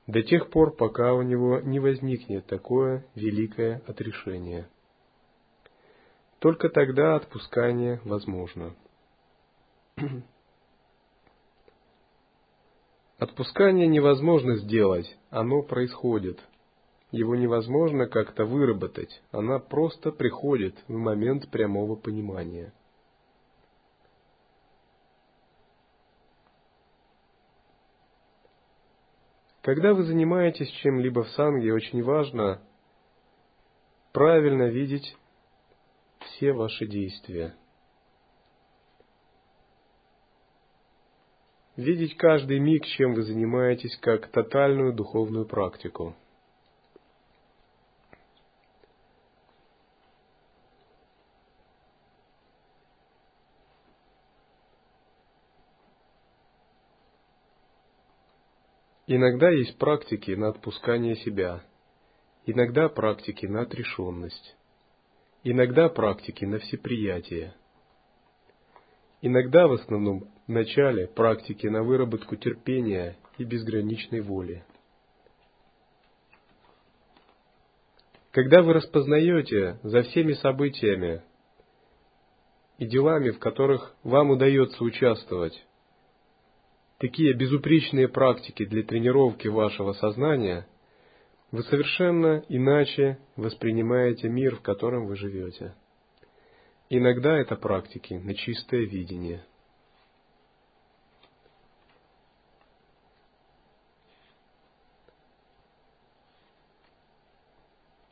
[0.07, 4.67] до тех пор, пока у него не возникнет такое великое отрешение.
[6.39, 8.75] Только тогда отпускание возможно.
[13.17, 16.39] Отпускание невозможно сделать, оно происходит.
[17.11, 22.73] Его невозможно как-то выработать, она просто приходит в момент прямого понимания–
[29.65, 32.61] Когда вы занимаетесь чем-либо в санге, очень важно
[34.13, 35.17] правильно видеть
[36.19, 37.55] все ваши действия.
[41.75, 46.15] Видеть каждый миг, чем вы занимаетесь, как тотальную духовную практику–
[59.07, 61.63] Иногда есть практики на отпускание себя,
[62.47, 64.55] иногда практики на отрешенность,
[65.43, 67.53] иногда практики на всеприятие,
[69.21, 74.63] иногда в основном в начале практики на выработку терпения и безграничной воли.
[78.31, 81.21] Когда вы распознаете за всеми событиями
[82.79, 85.63] и делами, в которых вам удается участвовать,
[87.05, 90.67] такие безупречные практики для тренировки вашего сознания,
[91.51, 95.75] вы совершенно иначе воспринимаете мир, в котором вы живете.
[96.89, 99.45] Иногда это практики на чистое видение.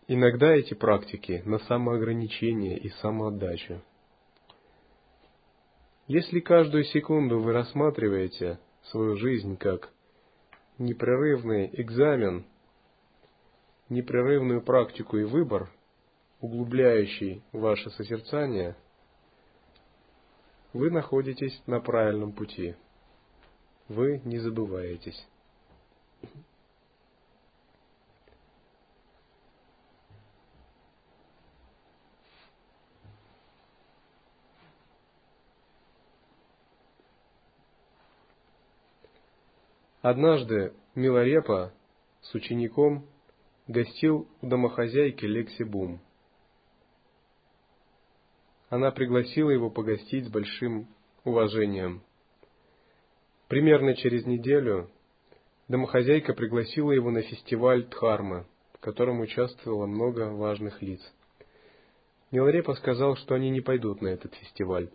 [0.08, 3.82] Иногда эти практики на самоограничение и самоотдачу.
[6.06, 9.92] Если каждую секунду вы рассматриваете свою жизнь как
[10.78, 12.46] непрерывный экзамен,
[13.90, 15.70] непрерывную практику и выбор,
[16.42, 18.76] углубляющий ваше созерцание,
[20.74, 22.76] вы находитесь на правильном пути.
[23.88, 25.28] Вы не забываетесь.
[40.04, 41.72] Однажды Миларепа
[42.20, 43.08] с учеником
[43.68, 46.01] гостил у домохозяйки Лекси Бум.
[48.68, 50.89] Она пригласила его погостить с большим
[51.24, 52.04] уважением.
[53.47, 54.89] Примерно через неделю
[55.70, 60.99] домохозяйка пригласила его на фестиваль Дхармы, в котором участвовало много важных лиц.
[62.30, 64.89] Миларепа сказал, что они не пойдут на этот фестиваль.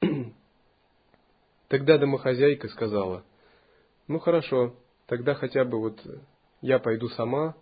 [1.68, 3.24] Тогда домохозяйка сказала,
[4.06, 4.74] ну хорошо,
[5.06, 6.00] тогда хотя бы вот
[6.60, 7.56] я пойду сама,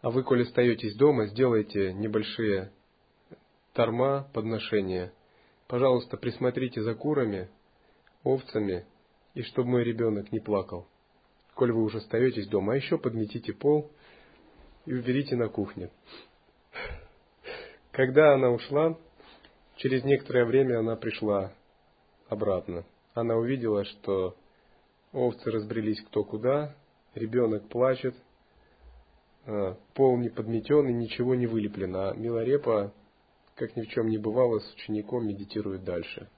[0.00, 2.72] а вы, коли остаетесь дома, сделайте небольшие
[3.72, 5.12] торма, подношения.
[5.66, 7.48] Пожалуйста, присмотрите за курами,
[8.24, 8.86] овцами,
[9.34, 10.86] и чтобы мой ребенок не плакал.
[11.54, 13.90] Коль вы уже остаетесь дома, а еще подметите пол
[14.86, 15.90] и уберите на кухне.
[17.90, 18.96] Когда она ушла,
[19.76, 21.52] через некоторое время она пришла
[22.28, 22.84] обратно.
[23.14, 24.36] Она увидела, что
[25.12, 26.74] овцы разбрелись кто куда,
[27.14, 28.14] ребенок плачет,
[29.46, 32.10] а, пол не подметен и ничего не вылеплено.
[32.10, 32.92] А Милорепа,
[33.54, 36.28] как ни в чем не бывало, с учеником медитирует дальше.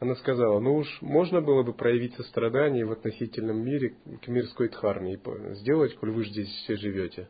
[0.00, 5.14] Она сказала, ну уж можно было бы проявить сострадание в относительном мире к мирской дхарме
[5.14, 7.28] и сделать, коль вы здесь все живете.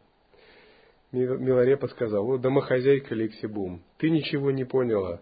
[1.12, 5.20] Милорепа сказал, о, домохозяйка Лексибум, ты ничего не поняла.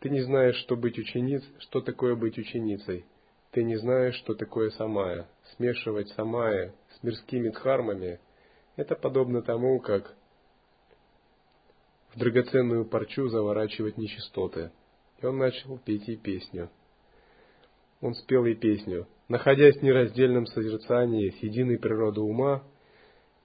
[0.00, 3.06] Ты не знаешь, что быть учениц, что такое быть ученицей.
[3.52, 5.28] Ты не знаешь, что такое самая.
[5.56, 8.18] Смешивать самая с мирскими дхармами–
[8.76, 10.14] это подобно тому, как
[12.14, 14.72] в драгоценную парчу заворачивать нечистоты.
[15.20, 16.70] И он начал петь ей песню.
[18.00, 19.06] Он спел ей песню.
[19.28, 22.64] Находясь в нераздельном созерцании с единой природой ума,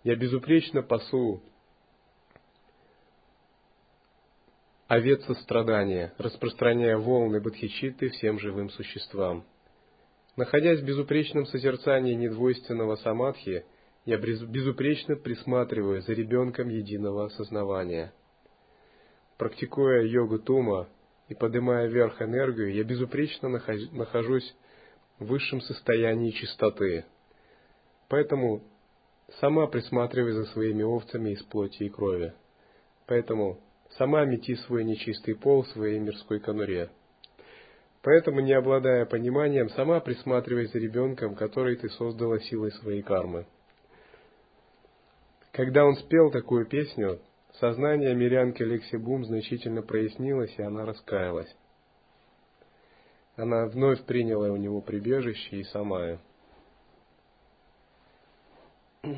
[0.05, 1.41] я безупречно пасу
[4.87, 9.45] овец сострадания, распространяя волны бодхичитты всем живым существам.
[10.37, 13.65] Находясь в безупречном созерцании недвойственного самадхи,
[14.05, 18.13] я безупречно присматриваю за ребенком единого осознавания.
[19.37, 20.87] Практикуя йогу тума
[21.27, 24.55] и поднимая вверх энергию, я безупречно нахожусь
[25.17, 27.05] в высшем состоянии чистоты.
[28.07, 28.61] Поэтому
[29.39, 32.33] сама присматривай за своими овцами из плоти и крови.
[33.07, 33.59] Поэтому
[33.97, 36.91] сама мети свой нечистый пол в своей мирской конуре.
[38.07, 43.45] Поэтому, не обладая пониманием, сама присматривай за ребенком, который ты создала силой своей кармы.
[45.51, 47.19] Когда он спел такую песню,
[47.59, 51.53] сознание мирянки Лекси Бум значительно прояснилось, и она раскаялась.
[53.35, 56.21] Она вновь приняла у него прибежище и самая.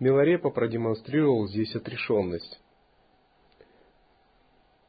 [0.00, 2.58] Миларепа продемонстрировал здесь отрешенность.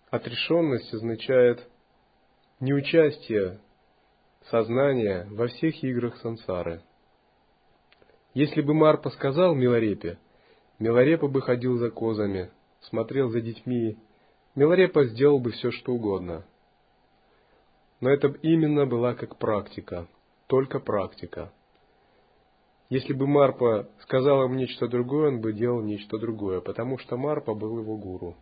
[0.10, 1.68] Отрешенность означает
[2.60, 3.60] неучастие
[4.49, 6.82] сознания во всех играх сансары.
[8.34, 10.18] Если бы Марпа сказал Миларепе,
[10.80, 12.49] Миларепа бы ходил за козами,
[12.82, 13.97] смотрел за детьми,
[14.55, 16.45] Миларепа сделал бы все, что угодно.
[17.99, 20.08] Но это именно была как практика,
[20.47, 21.51] только практика.
[22.89, 27.53] Если бы Марпа сказал им нечто другое, он бы делал нечто другое, потому что Марпа
[27.53, 28.36] был его гуру.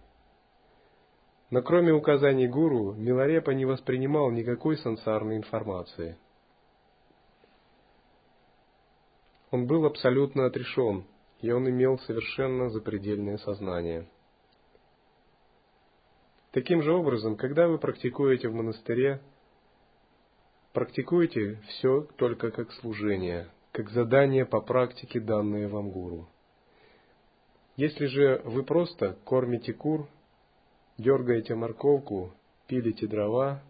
[1.55, 6.17] Но кроме указаний гуру, Миларепа не воспринимал никакой сансарной информации.
[9.51, 11.05] Он был абсолютно отрешен,
[11.39, 14.05] и он имел совершенно запредельное сознание.
[16.51, 19.21] Таким же образом, когда вы практикуете в монастыре,
[20.73, 26.27] практикуйте все только как служение, как задание по практике, данные вам гуру.
[27.77, 30.09] Если же вы просто кормите кур
[30.97, 32.33] дергаете морковку,
[32.67, 33.61] пилите дрова,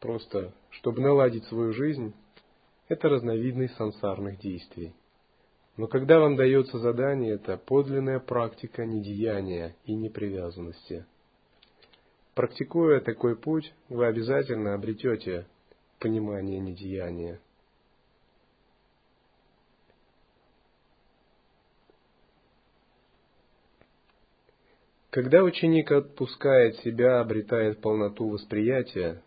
[0.00, 2.14] просто чтобы наладить свою жизнь,
[2.88, 4.94] это разновидность сансарных действий.
[5.76, 11.06] Но когда вам дается задание, это подлинная практика недеяния и непривязанности.
[12.34, 15.46] Практикуя такой путь, вы обязательно обретете
[15.98, 17.40] понимание недеяния.
[25.10, 29.22] Когда ученик отпускает себя, обретает полноту восприятия,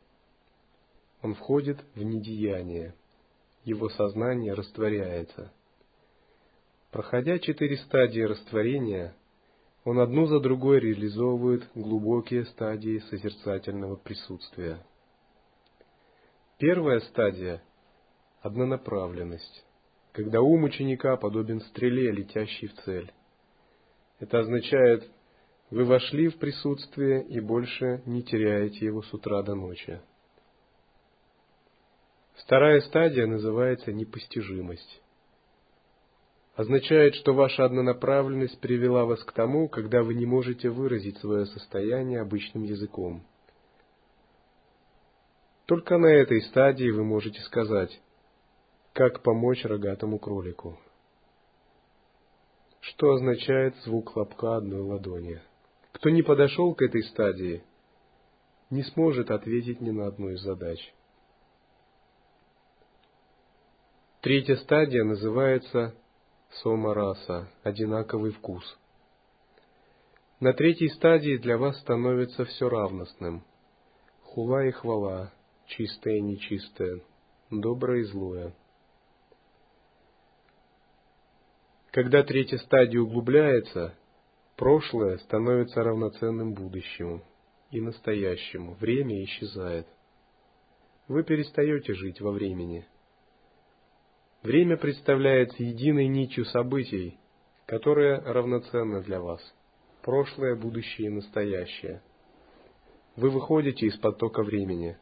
[1.21, 2.95] он входит в недеяние,
[3.65, 5.51] его сознание растворяется.
[6.91, 9.13] Проходя четыре стадии растворения,
[9.83, 14.77] он одну за другой реализовывает глубокие стадии созерцательного присутствия.
[16.59, 17.61] Первая стадия–
[18.41, 19.65] однонаправленность,
[20.13, 23.11] когда ум ученика подобен стреле, летящей в цель.
[24.19, 25.09] Это означает–
[25.73, 29.99] вы вошли в присутствие и больше не теряете его с утра до ночи.
[32.35, 35.01] Вторая стадия называется непостижимость.
[36.55, 42.21] Означает, что ваша однонаправленность привела вас к тому, когда вы не можете выразить свое состояние
[42.21, 43.25] обычным языком.
[45.65, 47.99] Только на этой стадии вы можете сказать,
[48.93, 50.77] как помочь рогатому кролику.
[52.81, 55.41] Что означает звук хлопка одной ладони?
[56.03, 57.63] Кто не подошел к этой стадии,
[58.69, 60.93] не сможет ответить ни на одну из задач.
[64.19, 65.95] Третья стадия называется
[66.61, 68.77] сомараса, одинаковый вкус.
[70.41, 73.45] На третьей стадии для вас становится все равностным.
[74.23, 75.31] Хула и хвала,
[75.67, 76.99] чистое и нечистое,
[77.49, 78.53] доброе и злое.
[81.91, 83.95] Когда третья стадия углубляется,
[84.55, 87.23] прошлое становится равноценным будущему
[87.71, 89.87] и настоящему, время исчезает.
[91.07, 92.85] Вы перестаете жить во времени.
[94.41, 97.17] Время представляется единой нитью событий,
[97.65, 99.41] которая равноценна для вас.
[100.01, 102.01] Прошлое, будущее и настоящее.
[103.15, 104.97] Вы выходите из потока времени.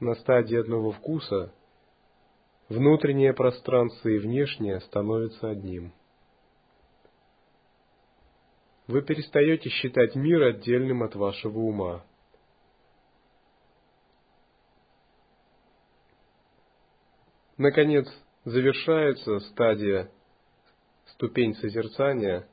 [0.00, 1.52] На стадии одного вкуса
[2.68, 5.92] внутреннее пространство и внешнее становятся одним.
[8.90, 12.04] Вы перестаете считать мир отдельным от вашего ума.
[17.56, 18.08] Наконец,
[18.44, 20.10] завершается стадия
[21.06, 22.48] ступень созерцания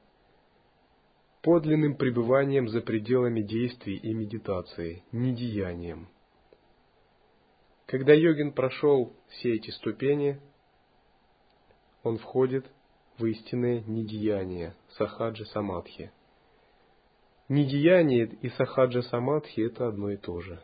[1.42, 6.08] подлинным пребыванием за пределами действий и медитации, недеянием.
[7.88, 10.40] Когда йогин прошел все эти ступени,
[12.04, 12.68] он входит
[13.18, 16.12] в истинное недеяние, сахаджа самадхи.
[17.50, 20.62] Недеяние и сахаджа самадхи– это одно и то же.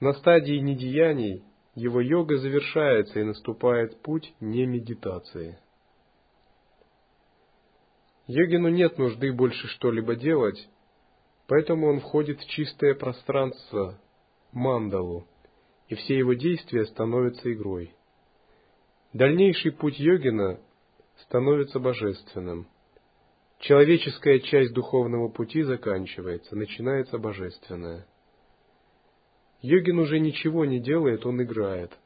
[0.00, 5.58] На стадии недеяний его йога завершается и наступает путь не медитации.
[8.26, 10.68] Йогину нет нужды больше что-либо делать,
[11.46, 13.98] поэтому он входит в чистое пространство,
[14.52, 15.26] мандалу,
[15.88, 17.94] и все его действия становятся игрой.
[19.14, 20.60] Дальнейший путь йогина
[21.22, 22.68] становится божественным.
[23.58, 28.06] Человеческая часть духовного пути заканчивается, начинается божественная–
[29.60, 31.96] Йогин уже ничего не делает, он играет.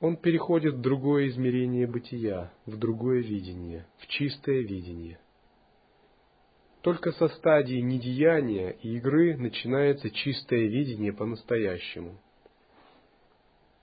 [0.00, 5.18] Он переходит в другое измерение бытия, в другое видение, в чистое видение.
[6.82, 12.20] Только со стадии недеяния и игры начинается чистое видение по-настоящему.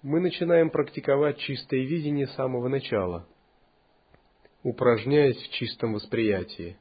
[0.03, 3.27] Мы начинаем практиковать чистое видение с самого начала,
[4.63, 6.77] упражняясь в чистом восприятии.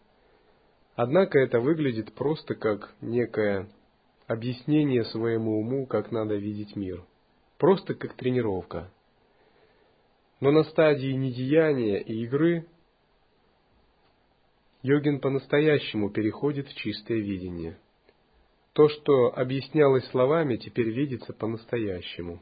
[0.95, 3.69] Однако это выглядит просто как некая
[4.27, 7.05] объяснение своему уму, как надо видеть мир.
[7.59, 8.91] Просто как тренировка.
[10.41, 12.67] Но на стадии недеяния и игры
[14.83, 17.79] йогин по-настоящему переходит в чистое видение.
[18.73, 22.41] То, что объяснялось словами, теперь видится по-настоящему.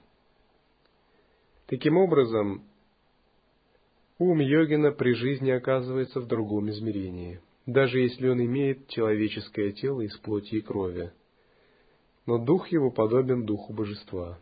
[1.66, 2.67] Таким образом,
[4.18, 10.16] ум йогина при жизни оказывается в другом измерении, даже если он имеет человеческое тело из
[10.18, 11.12] плоти и крови–
[12.28, 14.38] но дух его подобен духу божества.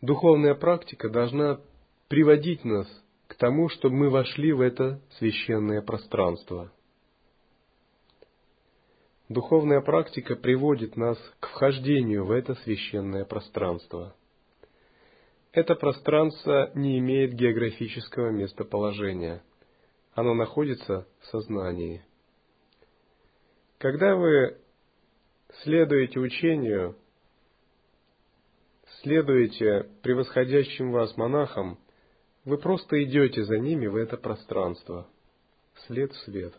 [0.00, 1.60] Духовная практика должна
[2.08, 2.88] приводить нас
[3.26, 6.72] к тому, чтобы мы вошли в это священное пространство–
[9.30, 14.14] Духовная практика приводит нас к вхождению в это священное пространство.
[15.50, 19.42] Это пространство не имеет географического местоположения.
[20.12, 22.04] Оно находится в сознании.
[23.78, 24.58] Когда вы
[25.62, 26.94] следуете учению,
[29.00, 31.78] следуете превосходящим вас монахам,
[32.44, 35.06] вы просто идете за ними в это пространство,
[35.86, 36.54] след свет.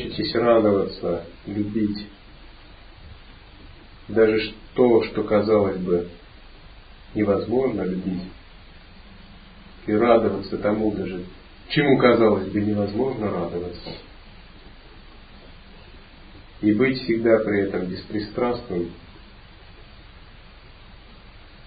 [0.00, 2.06] Научитесь радоваться, любить,
[4.08, 6.08] даже то, что казалось бы
[7.14, 8.22] невозможно любить,
[9.86, 11.24] и радоваться тому даже,
[11.68, 13.90] чему казалось бы невозможно радоваться,
[16.60, 18.92] и быть всегда при этом беспристрастным,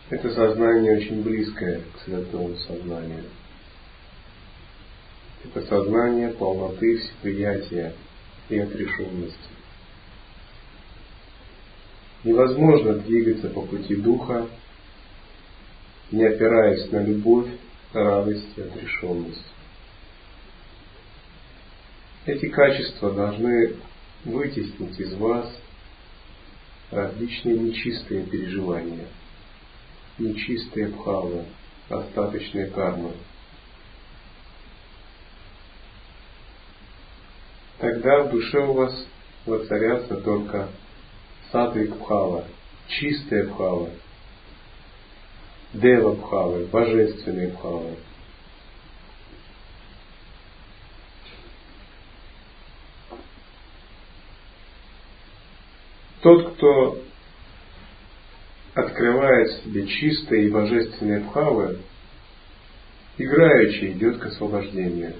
[0.10, 3.24] это сознание очень близкое к святому сознанию.
[5.44, 7.94] Это сознание полноты всеприятия
[8.50, 9.38] и отрешенности.
[12.24, 14.48] Невозможно двигаться по пути Духа,
[16.12, 17.50] не опираясь на любовь,
[17.92, 19.46] радость и отрешенность.
[22.26, 23.76] Эти качества должны
[24.24, 25.52] вытеснить из вас
[26.92, 29.08] различные нечистые переживания,
[30.18, 31.44] нечистые бхавы,
[31.90, 33.12] остаточные кармы.
[37.94, 39.06] Тогда в душе у вас
[39.46, 40.68] воцарятся только
[41.52, 42.44] сатвик бхава,
[42.88, 43.92] чистые бхавы,
[45.74, 47.92] дева бхавы, божественные бхавы.
[56.22, 56.98] Тот, кто
[58.74, 61.78] открывает в себе чистые и божественные бхавы,
[63.20, 65.14] играючи идет к освобождению.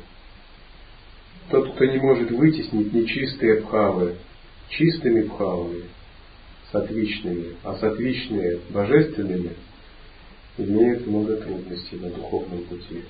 [1.50, 4.16] Тот, кто не может вытеснить нечистые бхавы
[4.70, 5.84] чистыми бхавами,
[6.72, 9.52] сатвичными, а сатвичные божественными,
[10.58, 13.04] имеет много трудностей на духовном пути.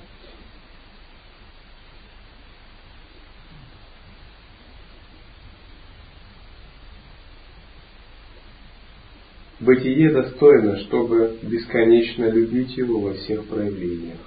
[9.59, 14.19] Бытие достойно, чтобы бесконечно любить его во всех проявлениях.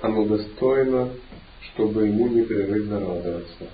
[0.00, 1.10] Оно достойно,
[1.72, 3.68] чтобы ему непрерывно радоваться,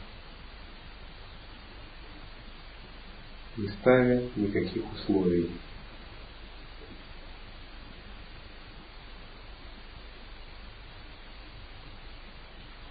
[3.57, 5.51] не ставя никаких условий.